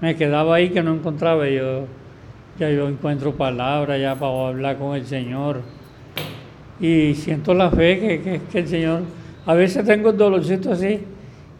Me 0.00 0.16
quedaba 0.16 0.56
ahí 0.56 0.70
que 0.70 0.82
no 0.82 0.94
encontraba. 0.94 1.48
Yo, 1.48 1.86
ya 2.58 2.70
yo 2.70 2.88
encuentro 2.88 3.34
palabras 3.34 4.00
ya 4.00 4.14
para 4.16 4.48
hablar 4.48 4.76
con 4.76 4.96
el 4.96 5.06
Señor 5.06 5.62
y 6.80 7.14
siento 7.14 7.54
la 7.54 7.70
fe 7.70 7.98
que, 8.00 8.40
que, 8.50 8.58
el 8.58 8.68
Señor, 8.68 9.00
a 9.46 9.54
veces 9.54 9.84
tengo 9.84 10.10
el 10.10 10.16
dolorcito 10.16 10.72
así 10.72 11.00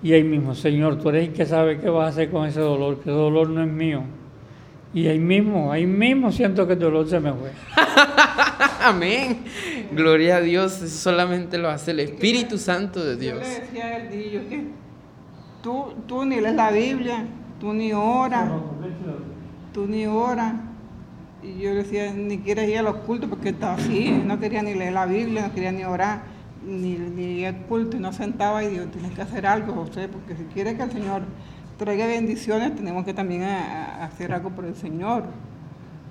y 0.03 0.13
ahí 0.13 0.23
mismo, 0.23 0.55
Señor, 0.55 0.99
tú 0.99 1.09
eres 1.09 1.29
el 1.29 1.35
que 1.35 1.45
sabe 1.45 1.79
qué 1.79 1.89
vas 1.89 2.07
a 2.07 2.09
hacer 2.09 2.31
con 2.31 2.47
ese 2.47 2.61
dolor, 2.61 2.97
que 2.97 3.11
ese 3.11 3.11
dolor 3.11 3.49
no 3.51 3.63
es 3.63 3.69
mío. 3.69 4.03
Y 4.95 5.07
ahí 5.07 5.19
mismo, 5.19 5.71
ahí 5.71 5.87
mismo 5.87 6.33
siento 6.33 6.67
que 6.67 6.73
el 6.73 6.79
dolor 6.79 7.09
se 7.09 7.21
me 7.21 7.33
fue. 7.33 7.53
Amén. 8.81 9.45
Gloria 9.93 10.37
a 10.37 10.41
Dios, 10.41 10.81
eso 10.81 10.97
solamente 10.99 11.59
lo 11.59 11.69
hace 11.69 11.91
el 11.91 12.01
Espíritu 12.01 12.59
Santo 12.59 13.05
de 13.05 13.17
Dios. 13.17 13.39
Yo 13.39 13.45
le 13.45 13.61
decía 13.61 13.85
a 13.85 13.97
él, 13.97 14.09
que 14.49 14.65
tú, 15.63 15.95
tú 16.07 16.25
ni 16.25 16.41
lees 16.41 16.55
la 16.55 16.71
Biblia, 16.71 17.27
tú 17.61 17.75
ni 17.75 17.93
oras, 17.93 18.51
tú 19.73 19.87
ni 19.87 20.07
oras 20.07 20.55
y 21.43 21.61
yo 21.61 21.71
le 21.71 21.77
decía, 21.77 22.13
ni 22.13 22.39
quieres 22.39 22.69
ir 22.69 22.79
a 22.79 22.83
los 22.83 22.97
cultos 22.97 23.29
porque 23.29 23.51
estaba 23.51 23.75
así, 23.75 24.11
no 24.11 24.41
quería 24.41 24.63
ni 24.63 24.75
leer 24.75 24.93
la 24.93 25.07
Biblia, 25.07 25.47
no 25.47 25.55
quería 25.55 25.73
ni 25.73 25.85
orar, 25.85 26.23
ni, 26.67 26.95
ni 26.95 27.41
ir 27.41 27.47
al 27.47 27.57
culto 27.67 27.97
y 27.97 28.01
no 28.01 28.13
sentaba 28.13 28.65
y 28.65 28.69
digo, 28.69 28.87
tienes 28.87 29.13
que 29.13 29.23
hacer 29.23 29.47
algo, 29.47 29.75
José, 29.75 30.09
porque 30.09 30.35
si 30.35 30.45
quieres 30.45 30.75
que 30.75 30.83
el 30.83 30.91
Señor 30.91 31.23
traiga 31.79 32.07
bendiciones, 32.07 32.75
tenemos 32.75 33.05
que 33.05 33.15
también 33.15 33.45
hacer 33.45 34.33
algo 34.33 34.51
por 34.51 34.65
el 34.65 34.75
Señor. 34.75 35.25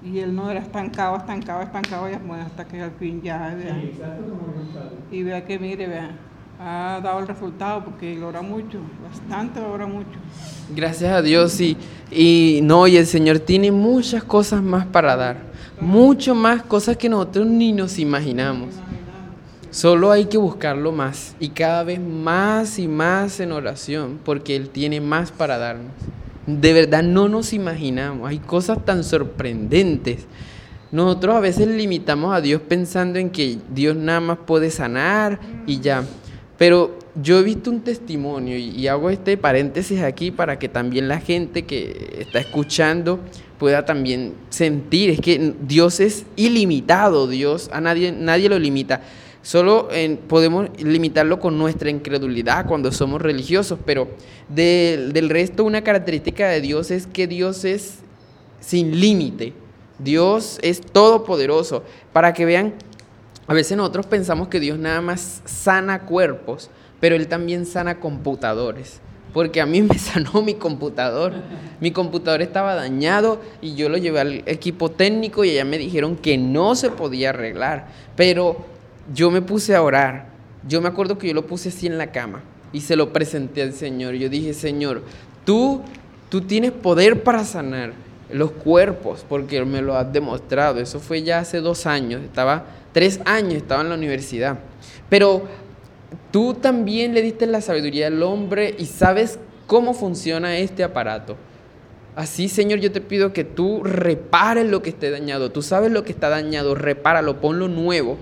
Y 0.03 0.19
él 0.19 0.35
no 0.35 0.49
era 0.49 0.59
estancado, 0.59 1.17
estancado, 1.17 1.61
estancado, 1.61 2.09
y 2.09 2.15
bueno, 2.25 2.43
hasta 2.45 2.65
que 2.65 2.81
al 2.81 2.91
fin 2.91 3.21
ya 3.21 3.53
vea. 3.55 3.77
y 5.11 5.23
vea 5.23 5.43
que 5.45 5.59
mire, 5.59 5.87
vea, 5.87 6.11
ha 6.59 7.01
dado 7.03 7.19
el 7.19 7.27
resultado 7.27 7.83
porque 7.83 8.15
lo 8.15 8.29
ora 8.29 8.41
mucho, 8.41 8.79
bastante 9.03 9.59
lo 9.59 9.71
ora 9.71 9.85
mucho. 9.85 10.17
Gracias 10.73 11.11
a 11.11 11.21
Dios 11.21 11.59
y, 11.59 11.77
y 12.11 12.61
no, 12.63 12.87
y 12.87 12.97
el 12.97 13.05
Señor 13.05 13.39
tiene 13.39 13.71
muchas 13.71 14.23
cosas 14.23 14.61
más 14.61 14.85
para 14.85 15.15
dar, 15.15 15.37
mucho 15.81 16.33
más 16.33 16.63
cosas 16.63 16.95
que 16.95 17.09
nosotros 17.09 17.45
ni 17.45 17.73
nos 17.73 17.99
imaginamos. 17.99 18.69
Solo 19.77 20.09
hay 20.11 20.25
que 20.25 20.39
buscarlo 20.39 20.91
más 20.91 21.35
y 21.39 21.49
cada 21.49 21.83
vez 21.83 21.99
más 21.99 22.79
y 22.79 22.87
más 22.87 23.39
en 23.39 23.51
oración 23.51 24.19
porque 24.25 24.55
Él 24.55 24.69
tiene 24.69 25.01
más 25.01 25.31
para 25.31 25.59
darnos. 25.59 25.91
De 26.47 26.73
verdad 26.73 27.03
no 27.03 27.29
nos 27.29 27.53
imaginamos, 27.53 28.27
hay 28.27 28.39
cosas 28.39 28.83
tan 28.83 29.03
sorprendentes. 29.03 30.25
Nosotros 30.91 31.35
a 31.35 31.41
veces 31.41 31.67
limitamos 31.67 32.33
a 32.33 32.41
Dios 32.41 32.59
pensando 32.67 33.19
en 33.19 33.29
que 33.29 33.59
Dios 33.69 33.95
nada 33.95 34.19
más 34.19 34.39
puede 34.47 34.71
sanar 34.71 35.39
y 35.67 35.79
ya. 35.79 36.03
Pero 36.57 36.97
yo 37.13 37.37
he 37.37 37.43
visto 37.43 37.69
un 37.69 37.81
testimonio 37.81 38.57
y, 38.57 38.87
hago 38.87 39.11
este 39.11 39.37
paréntesis 39.37 40.01
aquí 40.01 40.31
para 40.31 40.57
que 40.57 40.69
también 40.69 41.07
la 41.07 41.19
gente 41.19 41.65
que 41.65 42.15
está 42.21 42.39
escuchando 42.39 43.19
pueda 43.59 43.85
también 43.85 44.33
sentir, 44.49 45.11
es 45.11 45.21
que 45.21 45.53
Dios 45.61 45.99
es 45.99 46.25
ilimitado, 46.35 47.27
Dios 47.27 47.69
a 47.71 47.79
nadie, 47.79 48.11
nadie 48.11 48.49
lo 48.49 48.57
limita. 48.57 49.03
Solo 49.41 49.89
podemos 50.27 50.69
limitarlo 50.77 51.39
con 51.39 51.57
nuestra 51.57 51.89
incredulidad 51.89 52.65
cuando 52.65 52.91
somos 52.91 53.21
religiosos, 53.21 53.79
pero 53.85 54.09
del 54.49 55.29
resto 55.29 55.63
una 55.63 55.83
característica 55.83 56.49
de 56.49 56.61
Dios 56.61 56.91
es 56.91 57.07
que 57.07 57.27
Dios 57.27 57.63
es 57.63 57.99
sin 58.59 58.99
límite. 58.99 59.53
Dios 59.99 60.59
es 60.61 60.81
todopoderoso. 60.81 61.83
Para 62.13 62.33
que 62.33 62.45
vean 62.45 62.73
a 63.47 63.53
veces 63.53 63.77
nosotros 63.77 64.05
pensamos 64.05 64.49
que 64.49 64.59
Dios 64.59 64.77
nada 64.77 64.99
más 64.99 65.41
sana 65.45 66.01
cuerpos, 66.01 66.69
pero 66.99 67.15
Él 67.15 67.29
también 67.29 67.65
sana 67.65 67.99
computadores. 68.01 68.99
Porque 69.33 69.61
a 69.61 69.65
mí 69.65 69.81
me 69.83 69.97
sanó 69.97 70.41
mi 70.41 70.55
computador. 70.55 71.33
Mi 71.79 71.91
computador 71.91 72.41
estaba 72.41 72.75
dañado 72.75 73.39
y 73.61 73.75
yo 73.75 73.87
lo 73.87 73.97
llevé 73.97 74.19
al 74.19 74.33
equipo 74.47 74.91
técnico 74.91 75.45
y 75.45 75.51
allá 75.51 75.63
me 75.63 75.77
dijeron 75.77 76.17
que 76.17 76.37
no 76.37 76.75
se 76.75 76.89
podía 76.89 77.29
arreglar. 77.29 77.87
Pero 78.17 78.65
yo 79.13 79.31
me 79.31 79.41
puse 79.41 79.75
a 79.75 79.81
orar. 79.81 80.27
Yo 80.67 80.81
me 80.81 80.87
acuerdo 80.87 81.17
que 81.17 81.27
yo 81.27 81.33
lo 81.33 81.47
puse 81.47 81.69
así 81.69 81.87
en 81.87 81.97
la 81.97 82.11
cama 82.11 82.41
y 82.73 82.81
se 82.81 82.95
lo 82.95 83.13
presenté 83.13 83.61
al 83.61 83.73
Señor. 83.73 84.15
Yo 84.15 84.29
dije, 84.29 84.53
Señor, 84.53 85.03
tú, 85.45 85.81
tú 86.29 86.41
tienes 86.41 86.71
poder 86.71 87.23
para 87.23 87.45
sanar 87.45 87.93
los 88.31 88.51
cuerpos, 88.51 89.25
porque 89.27 89.63
me 89.63 89.81
lo 89.81 89.95
has 89.95 90.11
demostrado. 90.11 90.81
Eso 90.81 90.99
fue 90.99 91.23
ya 91.23 91.39
hace 91.39 91.61
dos 91.61 91.85
años. 91.85 92.21
Estaba 92.23 92.65
Tres 92.97 93.19
años 93.25 93.53
estaba 93.53 93.83
en 93.83 93.89
la 93.89 93.95
universidad. 93.95 94.57
Pero 95.07 95.43
tú 96.31 96.55
también 96.55 97.13
le 97.13 97.21
diste 97.21 97.45
la 97.45 97.61
sabiduría 97.61 98.07
al 98.07 98.23
hombre 98.23 98.73
y 98.75 98.87
sabes 98.87 99.37
cómo 99.67 99.93
funciona 99.93 100.57
este 100.57 100.83
aparato. 100.83 101.37
Así, 102.15 102.49
Señor, 102.49 102.79
yo 102.79 102.91
te 102.91 102.99
pido 102.99 103.33
que 103.33 103.43
tú 103.43 103.83
repares 103.83 104.65
lo 104.65 104.81
que 104.81 104.89
esté 104.89 105.11
dañado. 105.11 105.51
Tú 105.51 105.61
sabes 105.61 105.91
lo 105.91 106.03
que 106.03 106.11
está 106.11 106.29
dañado, 106.29 106.73
repáralo, 106.73 107.39
ponlo 107.39 107.67
nuevo. 107.67 108.17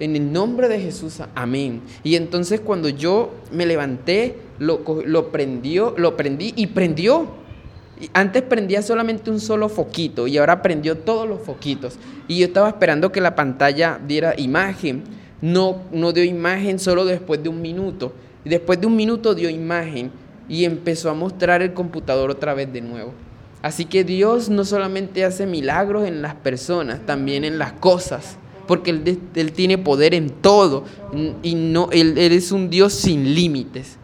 En 0.00 0.14
el 0.14 0.32
nombre 0.32 0.68
de 0.68 0.80
Jesús, 0.80 1.20
amén. 1.34 1.82
Y 2.04 2.14
entonces 2.16 2.60
cuando 2.60 2.88
yo 2.88 3.32
me 3.50 3.66
levanté, 3.66 4.36
lo, 4.58 4.82
lo 5.04 5.32
prendió, 5.32 5.94
lo 5.96 6.16
prendí 6.16 6.52
y 6.56 6.68
prendió. 6.68 7.26
Antes 8.12 8.42
prendía 8.42 8.80
solamente 8.82 9.30
un 9.30 9.40
solo 9.40 9.68
foquito 9.68 10.28
y 10.28 10.38
ahora 10.38 10.62
prendió 10.62 10.98
todos 10.98 11.28
los 11.28 11.40
foquitos. 11.40 11.98
Y 12.28 12.38
yo 12.38 12.46
estaba 12.46 12.68
esperando 12.68 13.10
que 13.10 13.20
la 13.20 13.34
pantalla 13.34 14.00
diera 14.06 14.34
imagen. 14.38 15.02
No, 15.40 15.82
no 15.92 16.12
dio 16.12 16.22
imagen 16.24 16.78
solo 16.78 17.04
después 17.04 17.42
de 17.42 17.48
un 17.48 17.60
minuto. 17.60 18.12
Después 18.44 18.80
de 18.80 18.86
un 18.86 18.94
minuto 18.94 19.34
dio 19.34 19.50
imagen 19.50 20.12
y 20.48 20.64
empezó 20.64 21.10
a 21.10 21.14
mostrar 21.14 21.60
el 21.60 21.74
computador 21.74 22.30
otra 22.30 22.54
vez 22.54 22.72
de 22.72 22.80
nuevo. 22.80 23.12
Así 23.62 23.84
que 23.84 24.04
Dios 24.04 24.48
no 24.48 24.64
solamente 24.64 25.24
hace 25.24 25.46
milagros 25.46 26.06
en 26.06 26.22
las 26.22 26.34
personas, 26.36 27.00
también 27.04 27.44
en 27.44 27.58
las 27.58 27.72
cosas, 27.72 28.36
porque 28.68 28.90
Él, 28.90 29.52
tiene 29.52 29.78
poder 29.78 30.14
en 30.14 30.30
todo 30.30 30.84
y 31.42 31.56
no, 31.56 31.88
él, 31.90 32.16
él 32.18 32.32
es 32.32 32.52
un 32.52 32.70
Dios 32.70 32.92
sin 32.92 33.34
límites. 33.34 33.96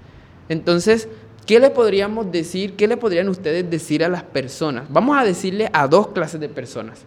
Entonces, 0.48 1.09
¿Qué 1.46 1.61
le 1.61 1.68
podríamos 1.68 2.33
decir, 2.33 2.74
qué 2.74 2.88
le 2.88 2.96
podrían 2.96 3.29
ustedes 3.29 3.68
decir 3.68 4.03
a 4.03 4.09
las 4.09 4.22
personas? 4.22 4.85
Vamos 4.88 5.18
a 5.18 5.24
decirle 5.24 5.68
a 5.74 5.87
dos 5.88 6.09
clases 6.09 6.40
de 6.40 6.48
personas. 6.48 7.03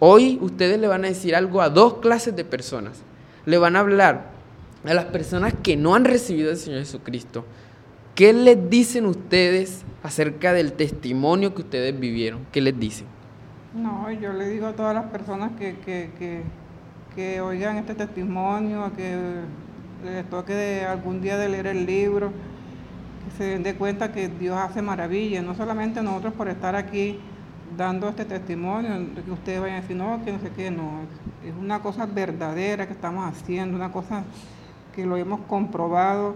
Hoy 0.00 0.38
ustedes 0.42 0.80
le 0.80 0.88
van 0.88 1.04
a 1.04 1.08
decir 1.08 1.36
algo 1.36 1.62
a 1.62 1.70
dos 1.70 1.98
clases 1.98 2.34
de 2.34 2.44
personas. 2.44 3.02
Le 3.44 3.56
van 3.58 3.76
a 3.76 3.80
hablar 3.80 4.30
a 4.84 4.94
las 4.94 5.04
personas 5.06 5.54
que 5.62 5.76
no 5.76 5.94
han 5.94 6.04
recibido 6.04 6.50
al 6.50 6.56
Señor 6.56 6.80
Jesucristo. 6.80 7.44
¿Qué 8.16 8.32
les 8.32 8.68
dicen 8.68 9.06
ustedes 9.06 9.82
acerca 10.02 10.52
del 10.52 10.72
testimonio 10.72 11.54
que 11.54 11.62
ustedes 11.62 11.98
vivieron? 11.98 12.46
¿Qué 12.50 12.60
les 12.60 12.78
dicen? 12.78 13.06
No, 13.74 14.10
yo 14.10 14.32
le 14.32 14.48
digo 14.48 14.66
a 14.68 14.72
todas 14.72 14.94
las 14.94 15.06
personas 15.06 15.52
que, 15.58 15.78
que, 15.78 16.42
que 17.14 17.40
oigan 17.40 17.76
este 17.76 17.94
testimonio, 17.94 18.90
que 18.96 19.42
les 20.04 20.28
toque 20.30 20.84
algún 20.84 21.20
día 21.20 21.36
de 21.36 21.48
leer 21.48 21.66
el 21.66 21.86
libro 21.86 22.32
se 23.36 23.44
den 23.44 23.62
de 23.62 23.74
cuenta 23.74 24.12
que 24.12 24.28
Dios 24.28 24.56
hace 24.56 24.82
maravillas, 24.82 25.44
no 25.44 25.54
solamente 25.54 26.02
nosotros 26.02 26.34
por 26.34 26.48
estar 26.48 26.74
aquí 26.74 27.18
dando 27.76 28.08
este 28.08 28.24
testimonio, 28.24 28.90
que 29.24 29.30
ustedes 29.30 29.60
vayan 29.60 29.78
a 29.78 29.80
decir, 29.80 29.96
no, 29.96 30.24
que 30.24 30.32
no 30.32 30.38
sé 30.38 30.50
qué, 30.50 30.70
no, 30.70 31.00
es 31.44 31.52
una 31.60 31.80
cosa 31.80 32.06
verdadera 32.06 32.86
que 32.86 32.92
estamos 32.92 33.26
haciendo, 33.26 33.76
una 33.76 33.92
cosa 33.92 34.24
que 34.94 35.04
lo 35.04 35.16
hemos 35.16 35.40
comprobado, 35.40 36.34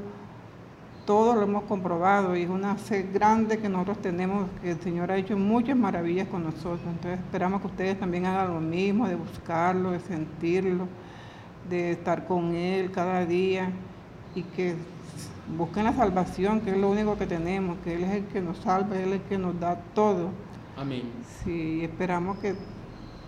todos 1.11 1.35
lo 1.35 1.43
hemos 1.43 1.65
comprobado 1.65 2.37
y 2.37 2.43
es 2.43 2.49
una 2.49 2.77
fe 2.77 3.03
grande 3.03 3.59
que 3.59 3.69
nosotros 3.69 3.99
tenemos, 4.01 4.49
que 4.63 4.71
el 4.71 4.81
Señor 4.81 5.11
ha 5.11 5.17
hecho 5.17 5.37
muchas 5.37 5.77
maravillas 5.77 6.29
con 6.29 6.45
nosotros, 6.45 6.79
entonces 6.87 7.19
esperamos 7.19 7.63
que 7.63 7.67
ustedes 7.67 7.99
también 7.99 8.27
hagan 8.27 8.55
lo 8.55 8.61
mismo, 8.61 9.09
de 9.09 9.17
buscarlo, 9.17 9.91
de 9.91 9.99
sentirlo, 9.99 10.87
de 11.69 11.91
estar 11.91 12.29
con 12.29 12.55
Él 12.55 12.93
cada 12.93 13.27
día 13.27 13.73
y 14.37 14.43
que 14.43 14.77
busquen 15.59 15.83
la 15.83 15.95
salvación, 15.95 16.61
que 16.61 16.71
es 16.71 16.77
lo 16.77 16.89
único 16.89 17.19
que 17.19 17.27
tenemos, 17.27 17.79
que 17.83 17.97
Él 17.97 18.05
es 18.05 18.13
el 18.13 18.25
que 18.27 18.41
nos 18.41 18.59
salva, 18.59 18.97
Él 18.97 19.09
es 19.09 19.15
el 19.15 19.23
que 19.23 19.37
nos 19.37 19.59
da 19.59 19.81
todo. 19.97 20.29
Amén. 20.77 21.11
Sí, 21.43 21.81
esperamos 21.83 22.39
que 22.39 22.55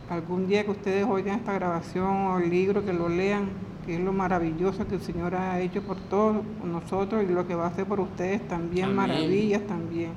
algún 0.09 0.47
día 0.47 0.64
que 0.64 0.71
ustedes 0.71 1.05
oigan 1.05 1.40
esta 1.40 1.53
grabación 1.53 2.07
o 2.07 2.38
el 2.38 2.49
libro, 2.49 2.85
que 2.85 2.92
lo 2.92 3.09
lean, 3.09 3.49
que 3.85 3.97
es 3.97 4.01
lo 4.01 4.12
maravilloso 4.12 4.87
que 4.87 4.95
el 4.95 5.01
Señor 5.01 5.35
ha 5.35 5.61
hecho 5.61 5.83
por 5.83 5.97
todos 5.97 6.37
nosotros 6.64 7.25
y 7.29 7.33
lo 7.33 7.47
que 7.47 7.55
va 7.55 7.64
a 7.64 7.68
hacer 7.68 7.87
por 7.87 8.01
ustedes 8.01 8.47
también, 8.49 8.87
Amén. 8.87 8.97
maravillas 8.97 9.62
también. 9.62 10.12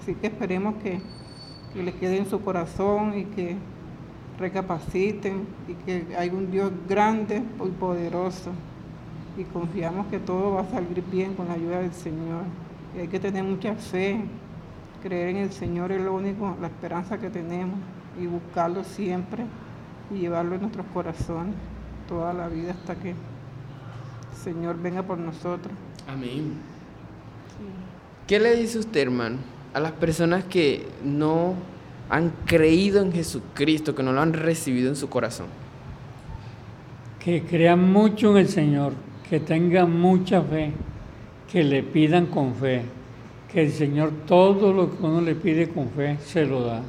Así 0.00 0.14
que 0.14 0.28
esperemos 0.28 0.74
que, 0.82 1.00
que 1.72 1.82
les 1.82 1.94
quede 1.94 2.18
en 2.18 2.26
su 2.26 2.40
corazón 2.40 3.18
y 3.18 3.24
que 3.24 3.56
recapaciten 4.38 5.46
y 5.68 5.74
que 5.84 6.16
hay 6.16 6.30
un 6.30 6.50
Dios 6.50 6.70
grande 6.88 7.42
y 7.64 7.68
poderoso 7.70 8.50
y 9.36 9.44
confiamos 9.44 10.06
que 10.06 10.18
todo 10.18 10.54
va 10.54 10.62
a 10.62 10.70
salir 10.70 11.02
bien 11.10 11.34
con 11.34 11.48
la 11.48 11.54
ayuda 11.54 11.80
del 11.80 11.92
Señor. 11.92 12.44
Y 12.96 13.00
hay 13.00 13.08
que 13.08 13.20
tener 13.20 13.44
mucha 13.44 13.74
fe, 13.74 14.20
creer 15.02 15.28
en 15.30 15.36
el 15.36 15.52
Señor 15.52 15.92
es 15.92 16.00
lo 16.00 16.14
único, 16.14 16.56
la 16.60 16.68
esperanza 16.68 17.18
que 17.18 17.28
tenemos 17.28 17.78
y 18.18 18.26
buscarlo 18.26 18.82
siempre 18.84 19.44
y 20.10 20.20
llevarlo 20.20 20.54
en 20.54 20.62
nuestros 20.62 20.86
corazones 20.94 21.54
toda 22.08 22.32
la 22.32 22.48
vida 22.48 22.72
hasta 22.72 22.94
que 22.94 23.10
el 23.10 23.16
Señor 24.42 24.80
venga 24.80 25.02
por 25.02 25.18
nosotros. 25.18 25.72
Amén. 26.08 26.54
¿Qué 28.26 28.40
le 28.40 28.56
dice 28.56 28.78
usted, 28.78 29.00
hermano, 29.00 29.38
a 29.72 29.80
las 29.80 29.92
personas 29.92 30.44
que 30.44 30.86
no 31.04 31.54
han 32.08 32.32
creído 32.44 33.02
en 33.02 33.12
Jesucristo, 33.12 33.94
que 33.94 34.02
no 34.02 34.12
lo 34.12 34.20
han 34.20 34.32
recibido 34.32 34.88
en 34.88 34.96
su 34.96 35.08
corazón? 35.08 35.46
Que 37.22 37.42
crean 37.42 37.92
mucho 37.92 38.32
en 38.32 38.36
el 38.38 38.48
Señor, 38.48 38.92
que 39.28 39.40
tengan 39.40 39.98
mucha 39.98 40.42
fe, 40.42 40.72
que 41.50 41.64
le 41.64 41.82
pidan 41.82 42.26
con 42.26 42.54
fe, 42.54 42.82
que 43.52 43.62
el 43.62 43.72
Señor 43.72 44.12
todo 44.26 44.72
lo 44.72 44.96
que 44.96 45.02
uno 45.02 45.20
le 45.20 45.34
pide 45.34 45.68
con 45.68 45.88
fe 45.90 46.18
se 46.24 46.46
lo 46.46 46.62
da. 46.62 46.82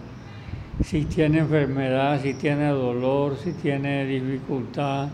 Si 0.83 1.05
tiene 1.05 1.39
enfermedad, 1.39 2.21
si 2.21 2.33
tiene 2.35 2.69
dolor, 2.69 3.35
si 3.37 3.53
tiene 3.53 4.05
dificultad, 4.05 5.09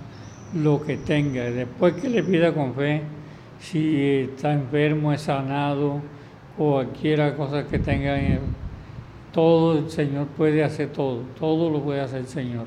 lo 0.54 0.82
que 0.82 0.98
tenga. 0.98 1.44
Después 1.44 1.94
que 1.96 2.10
le 2.10 2.24
pida 2.24 2.54
con 2.54 2.74
fe, 2.74 3.02
si 3.60 3.98
está 4.22 4.54
enfermo, 4.54 5.14
es 5.14 5.22
sanado, 5.22 6.02
cualquiera 6.58 7.36
cosa 7.36 7.66
que 7.66 7.80
tenga, 7.80 8.18
todo 9.32 9.80
el 9.80 9.90
Señor 9.90 10.28
puede 10.28 10.64
hacer 10.64 10.90
todo, 10.90 11.22
todo 11.40 11.70
lo 11.70 11.82
puede 11.82 12.02
hacer 12.02 12.20
el 12.20 12.28
Señor. 12.28 12.66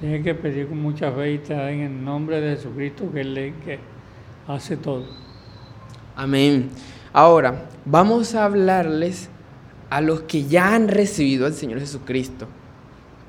Tiene 0.00 0.22
que 0.22 0.34
pedir 0.34 0.68
con 0.68 0.80
mucha 0.80 1.12
fe 1.12 1.32
y 1.32 1.34
estar 1.36 1.70
en 1.70 1.80
el 1.80 2.04
nombre 2.04 2.40
de 2.40 2.56
Jesucristo 2.56 3.10
que 3.12 3.20
Él 3.20 3.54
que 3.64 3.78
hace 4.46 4.76
todo. 4.76 5.04
Amén. 6.16 6.70
Ahora, 7.12 7.68
vamos 7.84 8.34
a 8.34 8.44
hablarles 8.44 9.29
a 9.90 10.00
los 10.00 10.22
que 10.22 10.44
ya 10.44 10.74
han 10.74 10.88
recibido 10.88 11.46
al 11.46 11.54
Señor 11.54 11.80
Jesucristo, 11.80 12.46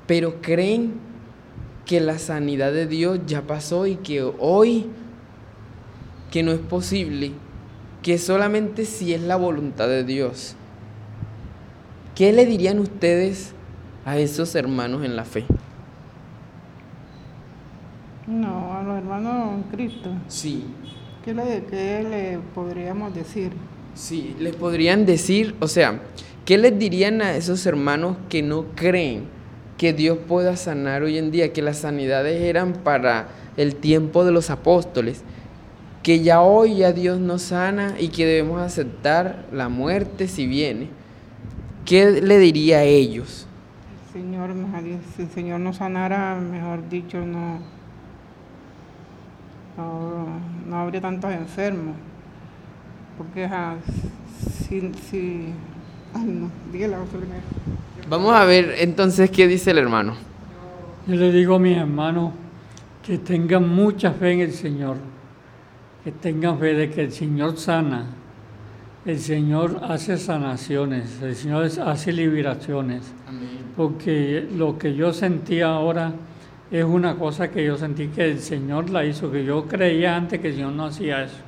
pero 0.06 0.40
creen 0.40 0.92
que 1.84 2.00
la 2.00 2.18
sanidad 2.18 2.72
de 2.72 2.86
Dios 2.86 3.20
ya 3.26 3.42
pasó 3.42 3.86
y 3.86 3.96
que 3.96 4.22
hoy, 4.22 4.86
que 6.30 6.42
no 6.42 6.52
es 6.52 6.60
posible, 6.60 7.32
que 8.02 8.18
solamente 8.18 8.84
si 8.84 9.12
es 9.12 9.20
la 9.22 9.36
voluntad 9.36 9.88
de 9.88 10.04
Dios. 10.04 10.54
¿Qué 12.14 12.32
le 12.32 12.46
dirían 12.46 12.78
ustedes 12.78 13.52
a 14.04 14.18
esos 14.18 14.54
hermanos 14.54 15.04
en 15.04 15.16
la 15.16 15.24
fe? 15.24 15.44
No, 18.26 18.74
a 18.74 18.82
los 18.82 18.98
hermanos 18.98 19.54
en 19.54 19.62
Cristo, 19.64 20.10
Sí, 20.28 20.64
¿qué 21.24 21.34
le, 21.34 21.64
qué 21.64 22.06
le 22.08 22.38
podríamos 22.54 23.14
decir? 23.14 23.52
Sí, 23.94 24.36
les 24.38 24.54
podrían 24.54 25.04
decir, 25.04 25.54
o 25.60 25.68
sea, 25.68 26.00
¿qué 26.44 26.58
les 26.58 26.78
dirían 26.78 27.22
a 27.22 27.36
esos 27.36 27.64
hermanos 27.66 28.16
que 28.28 28.42
no 28.42 28.66
creen 28.74 29.24
que 29.78 29.92
Dios 29.92 30.18
pueda 30.28 30.56
sanar 30.56 31.02
hoy 31.02 31.18
en 31.18 31.30
día, 31.30 31.52
que 31.52 31.62
las 31.62 31.78
sanidades 31.78 32.40
eran 32.42 32.72
para 32.72 33.28
el 33.56 33.74
tiempo 33.76 34.24
de 34.24 34.32
los 34.32 34.50
apóstoles, 34.50 35.22
que 36.02 36.20
ya 36.20 36.40
hoy 36.40 36.76
ya 36.76 36.92
Dios 36.92 37.20
nos 37.20 37.42
sana 37.42 37.94
y 37.98 38.08
que 38.08 38.26
debemos 38.26 38.60
aceptar 38.60 39.46
la 39.52 39.68
muerte 39.68 40.28
si 40.28 40.46
viene? 40.46 40.88
¿Qué 41.84 42.20
le 42.20 42.38
diría 42.38 42.78
a 42.78 42.84
ellos? 42.84 43.46
El 44.14 44.22
Señor, 44.22 44.50
si 45.16 45.22
el 45.22 45.30
Señor 45.30 45.60
nos 45.60 45.76
sanara, 45.76 46.36
mejor 46.36 46.88
dicho, 46.88 47.18
no, 47.18 47.58
no, 49.76 50.26
no 50.68 50.76
habría 50.76 51.00
tantos 51.00 51.32
enfermos. 51.32 51.96
Porque 53.18 53.44
ajá, 53.44 53.76
si, 54.68 54.92
si, 55.10 55.52
ay 56.14 56.24
no. 56.24 56.50
Vamos 58.08 58.34
a 58.34 58.44
ver 58.44 58.74
entonces 58.78 59.30
qué 59.30 59.46
dice 59.46 59.70
el 59.70 59.78
hermano. 59.78 60.14
Yo 61.06 61.16
le 61.16 61.32
digo 61.32 61.56
a 61.56 61.58
mis 61.58 61.76
hermanos 61.76 62.32
que 63.04 63.18
tengan 63.18 63.68
mucha 63.68 64.12
fe 64.12 64.32
en 64.32 64.40
el 64.40 64.52
Señor, 64.52 64.96
que 66.04 66.12
tengan 66.12 66.58
fe 66.58 66.74
de 66.74 66.90
que 66.90 67.02
el 67.02 67.12
Señor 67.12 67.58
sana, 67.58 68.06
el 69.04 69.18
Señor 69.18 69.80
hace 69.82 70.16
sanaciones, 70.16 71.20
el 71.22 71.34
Señor 71.34 71.68
hace 71.84 72.12
liberaciones, 72.12 73.02
porque 73.76 74.46
lo 74.56 74.78
que 74.78 74.94
yo 74.94 75.12
sentí 75.12 75.60
ahora 75.60 76.12
es 76.70 76.84
una 76.84 77.16
cosa 77.16 77.50
que 77.50 77.64
yo 77.64 77.76
sentí 77.76 78.08
que 78.08 78.30
el 78.30 78.38
Señor 78.38 78.90
la 78.90 79.04
hizo, 79.04 79.30
que 79.32 79.44
yo 79.44 79.66
creía 79.66 80.16
antes 80.16 80.40
que 80.40 80.48
el 80.48 80.54
Señor 80.54 80.72
no 80.72 80.86
hacía 80.86 81.24
eso, 81.24 81.38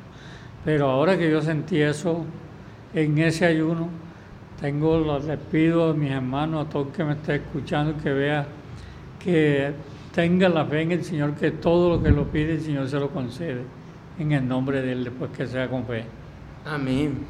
pero 0.64 0.90
ahora 0.90 1.16
que 1.16 1.31
yo 1.31 1.40
sentí 1.40 1.81
eso 1.81 2.24
en 2.92 3.18
ese 3.18 3.46
ayuno, 3.46 3.88
tengo, 4.60 5.18
les 5.18 5.38
pido 5.38 5.90
a 5.90 5.94
mis 5.94 6.10
hermanos, 6.10 6.66
a 6.66 6.70
todo 6.70 6.84
el 6.84 6.88
que 6.90 7.04
me 7.04 7.12
esté 7.12 7.36
escuchando, 7.36 8.00
que 8.02 8.12
vea 8.12 8.46
que 9.18 9.72
tenga 10.14 10.48
la 10.48 10.64
fe 10.64 10.82
en 10.82 10.92
el 10.92 11.04
Señor, 11.04 11.34
que 11.34 11.50
todo 11.50 11.96
lo 11.96 12.02
que 12.02 12.10
lo 12.10 12.24
pide 12.30 12.54
el 12.54 12.60
Señor 12.60 12.88
se 12.88 12.98
lo 12.98 13.10
concede, 13.10 13.62
en 14.18 14.32
el 14.32 14.46
nombre 14.46 14.82
de 14.82 14.92
Él, 14.92 15.04
después 15.04 15.30
que 15.30 15.46
sea 15.46 15.68
con 15.68 15.84
fe. 15.84 16.04
Amén. 16.64 17.26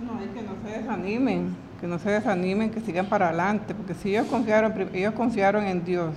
No, 0.00 0.22
y 0.22 0.28
que 0.28 0.42
no 0.42 0.52
se 0.62 0.78
desanimen, 0.78 1.56
que 1.80 1.86
no 1.86 1.98
se 1.98 2.10
desanimen, 2.10 2.70
que 2.70 2.80
sigan 2.80 3.06
para 3.06 3.28
adelante, 3.28 3.74
porque 3.74 3.94
si 3.94 4.10
ellos 4.10 4.26
confiaron, 4.26 4.74
ellos 4.92 5.14
confiaron 5.14 5.64
en 5.64 5.84
Dios, 5.84 6.14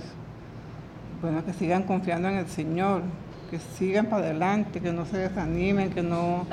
bueno, 1.22 1.44
que 1.44 1.52
sigan 1.52 1.84
confiando 1.84 2.28
en 2.28 2.36
el 2.36 2.46
Señor, 2.46 3.02
que 3.50 3.58
sigan 3.58 4.06
para 4.06 4.26
adelante, 4.26 4.80
que 4.80 4.92
no 4.92 5.06
se 5.06 5.18
desanimen, 5.18 5.90
que 5.90 6.02
no, 6.02 6.46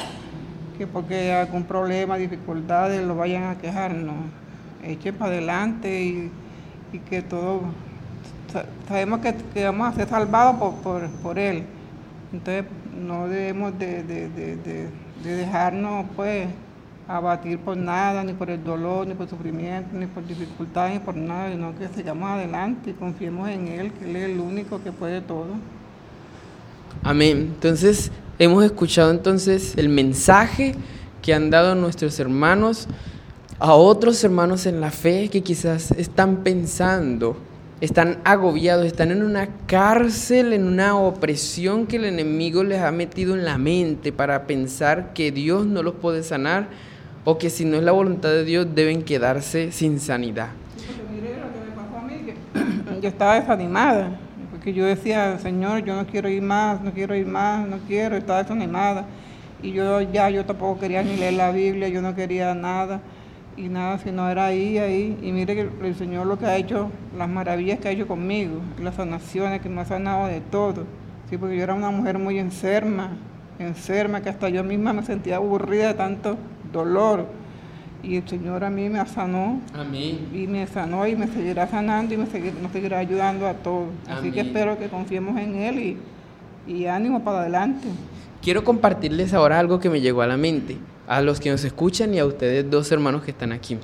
que 0.77 0.87
porque 0.87 1.31
algún 1.33 1.63
problema, 1.63 2.17
dificultades, 2.17 3.03
lo 3.05 3.15
vayan 3.15 3.43
a 3.43 3.57
quejar, 3.57 3.93
no, 3.93 4.13
echen 4.83 5.15
para 5.15 5.31
adelante 5.31 6.03
y, 6.03 6.31
que 7.09 7.21
todo, 7.21 7.61
sa- 8.51 8.65
sabemos 8.87 9.19
que, 9.21 9.63
vamos 9.65 9.89
a 9.89 9.93
ser 9.95 10.07
salvados 10.07 10.55
por, 10.57 10.73
por, 10.75 11.07
por 11.21 11.39
Él, 11.39 11.63
entonces 12.31 12.65
no 13.05 13.27
debemos 13.27 13.77
de, 13.79 14.03
de- 14.03 14.29
de- 14.29 14.55
de- 14.57 14.89
de 15.23 15.35
dejarnos 15.35 16.05
pues 16.15 16.47
abatir 17.07 17.57
por 17.59 17.77
nada, 17.77 18.23
ni 18.23 18.33
por 18.33 18.49
el 18.49 18.63
dolor, 18.63 19.07
ni 19.07 19.13
por 19.13 19.27
sufrimiento, 19.29 19.89
ni 19.97 20.05
por 20.07 20.25
dificultad, 20.27 20.89
ni 20.89 20.99
por 20.99 21.15
nada, 21.15 21.49
sino 21.51 21.73
que 21.77 21.87
sigamos 21.89 22.29
adelante 22.29 22.89
y 22.89 22.93
confiemos 22.93 23.49
en 23.49 23.67
Él, 23.69 23.91
que 23.93 24.05
Él 24.09 24.15
es 24.17 24.29
el 24.29 24.39
único 24.39 24.83
que 24.83 24.91
puede 24.91 25.21
todo. 25.21 25.47
Amén. 27.03 27.51
Entonces, 27.55 28.11
hemos 28.39 28.63
escuchado 28.63 29.11
entonces 29.11 29.73
el 29.77 29.89
mensaje 29.89 30.75
que 31.21 31.33
han 31.33 31.49
dado 31.49 31.75
nuestros 31.75 32.19
hermanos 32.19 32.87
a 33.59 33.73
otros 33.73 34.23
hermanos 34.23 34.65
en 34.65 34.79
la 34.79 34.91
fe 34.91 35.29
que 35.29 35.41
quizás 35.41 35.91
están 35.91 36.37
pensando, 36.37 37.37
están 37.81 38.19
agobiados, 38.23 38.85
están 38.85 39.11
en 39.11 39.23
una 39.23 39.49
cárcel, 39.65 40.53
en 40.53 40.65
una 40.65 40.95
opresión 40.97 41.87
que 41.87 41.95
el 41.95 42.05
enemigo 42.05 42.63
les 42.63 42.81
ha 42.81 42.91
metido 42.91 43.33
en 43.33 43.45
la 43.45 43.57
mente 43.57 44.11
para 44.11 44.45
pensar 44.45 45.13
que 45.13 45.31
Dios 45.31 45.65
no 45.65 45.81
los 45.81 45.95
puede 45.95 46.21
sanar 46.21 46.67
o 47.25 47.37
que 47.39 47.49
si 47.49 47.65
no 47.65 47.77
es 47.77 47.83
la 47.83 47.91
voluntad 47.91 48.29
de 48.29 48.45
Dios 48.45 48.67
deben 48.73 49.01
quedarse 49.01 49.71
sin 49.71 49.99
sanidad. 49.99 50.49
Yo 53.01 53.09
estaba 53.09 53.39
desanimada, 53.39 54.19
porque 54.67 54.79
yo 54.79 54.85
decía, 54.85 55.39
Señor, 55.39 55.85
yo 55.85 55.95
no 55.95 56.05
quiero 56.05 56.27
ir 56.27 56.41
más, 56.41 56.81
no 56.81 56.91
quiero 56.91 57.15
ir 57.15 57.25
más, 57.25 57.65
no 57.65 57.77
quiero, 57.87 58.17
estaba 58.17 58.43
desanimada. 58.43 59.05
Y 59.63 59.71
yo 59.71 60.01
ya, 60.01 60.29
yo 60.29 60.43
tampoco 60.43 60.81
quería 60.81 61.01
ni 61.03 61.15
leer 61.15 61.35
la 61.35 61.51
Biblia, 61.51 61.87
yo 61.87 62.01
no 62.01 62.13
quería 62.13 62.53
nada, 62.53 62.99
y 63.55 63.69
nada, 63.69 63.97
sino 63.99 64.29
era 64.29 64.47
ahí, 64.47 64.77
ahí. 64.77 65.17
Y 65.21 65.31
mire 65.31 65.55
que 65.55 65.69
el 65.87 65.95
Señor 65.95 66.27
lo 66.27 66.37
que 66.37 66.47
ha 66.47 66.57
hecho, 66.57 66.91
las 67.17 67.29
maravillas 67.29 67.79
que 67.79 67.87
ha 67.87 67.91
hecho 67.91 68.09
conmigo, 68.09 68.59
las 68.83 68.95
sanaciones, 68.95 69.61
que 69.61 69.69
me 69.69 69.79
ha 69.79 69.85
sanado 69.85 70.27
de 70.27 70.41
todo. 70.41 70.83
Sí, 71.29 71.37
porque 71.37 71.55
yo 71.55 71.63
era 71.63 71.73
una 71.73 71.89
mujer 71.89 72.19
muy 72.19 72.37
enferma, 72.37 73.11
enferma, 73.59 74.19
que 74.19 74.27
hasta 74.27 74.49
yo 74.49 74.65
misma 74.65 74.91
me 74.91 75.03
sentía 75.03 75.37
aburrida 75.37 75.87
de 75.87 75.93
tanto 75.93 76.35
dolor. 76.73 77.25
Y 78.03 78.17
el 78.17 78.27
Señor 78.27 78.63
a 78.63 78.69
mí 78.69 78.89
me 78.89 79.03
sanó 79.07 79.59
Amén. 79.73 80.29
y 80.33 80.47
me 80.47 80.65
sanó 80.67 81.05
y 81.07 81.15
me 81.15 81.27
seguirá 81.27 81.67
sanando 81.67 82.13
y 82.13 82.17
me 82.17 82.25
seguirá, 82.27 82.55
nos 82.61 82.71
seguirá 82.71 82.99
ayudando 82.99 83.47
a 83.47 83.53
todos. 83.55 83.87
Así 84.07 84.31
que 84.31 84.41
espero 84.41 84.77
que 84.77 84.87
confiemos 84.87 85.39
en 85.39 85.55
Él 85.55 85.79
y, 85.79 85.97
y 86.71 86.85
ánimo 86.85 87.23
para 87.23 87.39
adelante. 87.41 87.87
quiero 88.41 88.63
compartirles 88.63 89.33
ahora 89.33 89.59
algo 89.59 89.79
que 89.79 89.89
me 89.89 89.99
llegó 89.99 90.21
a 90.21 90.27
la 90.27 90.37
mente, 90.37 90.77
a 91.07 91.21
los 91.21 91.39
que 91.39 91.49
nos 91.49 91.63
escuchan 91.63 92.13
y 92.13 92.19
a 92.19 92.25
ustedes 92.25 92.69
dos 92.69 92.91
hermanos 92.91 93.23
que 93.23 93.31
están 93.31 93.51
aquí. 93.51 93.77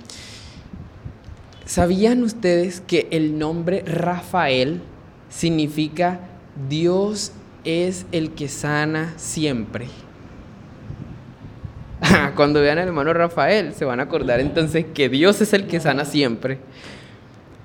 ¿Sabían 1.66 2.24
ustedes 2.24 2.82
que 2.82 3.08
el 3.12 3.40
nombre 3.40 3.84
Rafael 3.88 4.82
significa 5.30 6.20
Dios 6.70 7.32
es 7.64 8.06
el 8.12 8.32
que 8.32 8.48
sana 8.50 9.14
siempre? 9.18 9.88
Cuando 12.36 12.62
vean 12.62 12.78
al 12.78 12.88
hermano 12.88 13.14
Rafael 13.14 13.74
se 13.74 13.86
van 13.86 14.00
a 14.00 14.04
acordar 14.04 14.40
entonces 14.40 14.86
que 14.94 15.10
Dios 15.10 15.42
es 15.42 15.54
el 15.54 15.68
que 15.68 15.80
sana 15.80 16.06
siempre. 16.06 16.60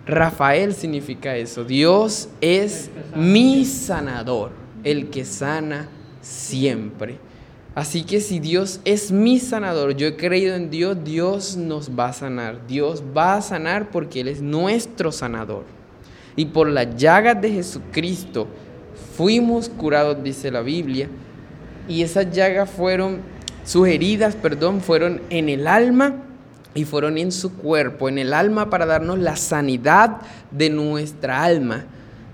Rafael 0.06 0.74
significa 0.74 1.36
eso. 1.36 1.64
Dios 1.64 2.28
es 2.40 2.90
mi 3.14 3.64
sanador, 3.64 4.52
el 4.82 5.10
que 5.10 5.24
sana 5.24 5.88
siempre. 6.22 7.18
Así 7.74 8.02
que 8.02 8.20
si 8.20 8.40
Dios 8.40 8.80
es 8.84 9.12
mi 9.12 9.38
sanador, 9.38 9.94
yo 9.94 10.08
he 10.08 10.16
creído 10.16 10.56
en 10.56 10.70
Dios, 10.70 10.96
Dios 11.04 11.56
nos 11.56 11.90
va 11.90 12.08
a 12.08 12.12
sanar. 12.12 12.66
Dios 12.66 13.04
va 13.16 13.34
a 13.34 13.42
sanar 13.42 13.90
porque 13.90 14.20
Él 14.20 14.28
es 14.28 14.42
nuestro 14.42 15.12
sanador. 15.12 15.64
Y 16.34 16.46
por 16.46 16.68
las 16.68 16.96
llagas 16.96 17.40
de 17.40 17.52
Jesucristo 17.52 18.48
fuimos 19.16 19.68
curados, 19.68 20.22
dice 20.22 20.50
la 20.50 20.62
Biblia. 20.62 21.08
Y 21.86 22.02
esas 22.02 22.30
llagas 22.32 22.68
fueron, 22.70 23.20
sus 23.68 23.86
heridas, 23.86 24.34
perdón, 24.34 24.80
fueron 24.80 25.20
en 25.28 25.50
el 25.50 25.66
alma 25.66 26.14
y 26.72 26.86
fueron 26.86 27.18
en 27.18 27.30
su 27.30 27.52
cuerpo, 27.52 28.08
en 28.08 28.16
el 28.16 28.32
alma 28.32 28.70
para 28.70 28.86
darnos 28.86 29.18
la 29.18 29.36
sanidad 29.36 30.22
de 30.50 30.70
nuestra 30.70 31.44
alma. 31.44 31.84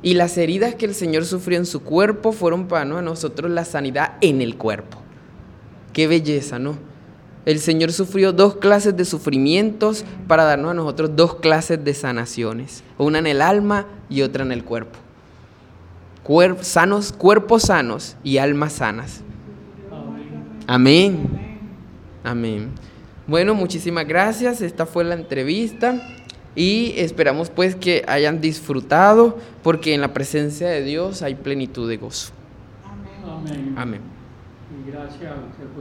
Y 0.00 0.14
las 0.14 0.38
heridas 0.38 0.76
que 0.76 0.86
el 0.86 0.94
Señor 0.94 1.24
sufrió 1.24 1.58
en 1.58 1.66
su 1.66 1.82
cuerpo 1.82 2.30
fueron 2.30 2.68
para 2.68 2.84
nosotros 2.84 3.50
la 3.50 3.64
sanidad 3.64 4.12
en 4.20 4.42
el 4.42 4.56
cuerpo. 4.56 4.98
Qué 5.92 6.06
belleza, 6.06 6.60
¿no? 6.60 6.78
El 7.46 7.58
Señor 7.58 7.90
sufrió 7.90 8.32
dos 8.32 8.54
clases 8.58 8.96
de 8.96 9.04
sufrimientos 9.04 10.04
para 10.28 10.44
darnos 10.44 10.70
a 10.70 10.74
nosotros 10.74 11.16
dos 11.16 11.34
clases 11.40 11.82
de 11.82 11.94
sanaciones, 11.94 12.84
una 12.96 13.18
en 13.18 13.26
el 13.26 13.42
alma 13.42 13.86
y 14.08 14.22
otra 14.22 14.44
en 14.44 14.52
el 14.52 14.62
cuerpo. 14.62 15.00
sanos, 16.60 17.10
cuerpos 17.10 17.64
sanos 17.64 18.14
y 18.22 18.38
almas 18.38 18.74
sanas. 18.74 19.23
Amén. 20.66 21.28
Amén. 22.22 22.70
Bueno, 23.26 23.54
muchísimas 23.54 24.06
gracias. 24.06 24.60
Esta 24.60 24.86
fue 24.86 25.04
la 25.04 25.14
entrevista 25.14 26.00
y 26.54 26.94
esperamos 26.96 27.50
pues 27.50 27.74
que 27.74 28.04
hayan 28.06 28.40
disfrutado 28.40 29.38
porque 29.62 29.94
en 29.94 30.00
la 30.00 30.12
presencia 30.12 30.68
de 30.68 30.82
Dios 30.82 31.22
hay 31.22 31.34
plenitud 31.34 31.88
de 31.88 31.96
gozo. 31.96 32.32
Amén. 32.84 33.74
Amén. 33.76 34.00
Y 34.70 34.90
gracias 34.90 35.22
a 35.22 35.34
usted 35.34 35.64
por 35.64 35.72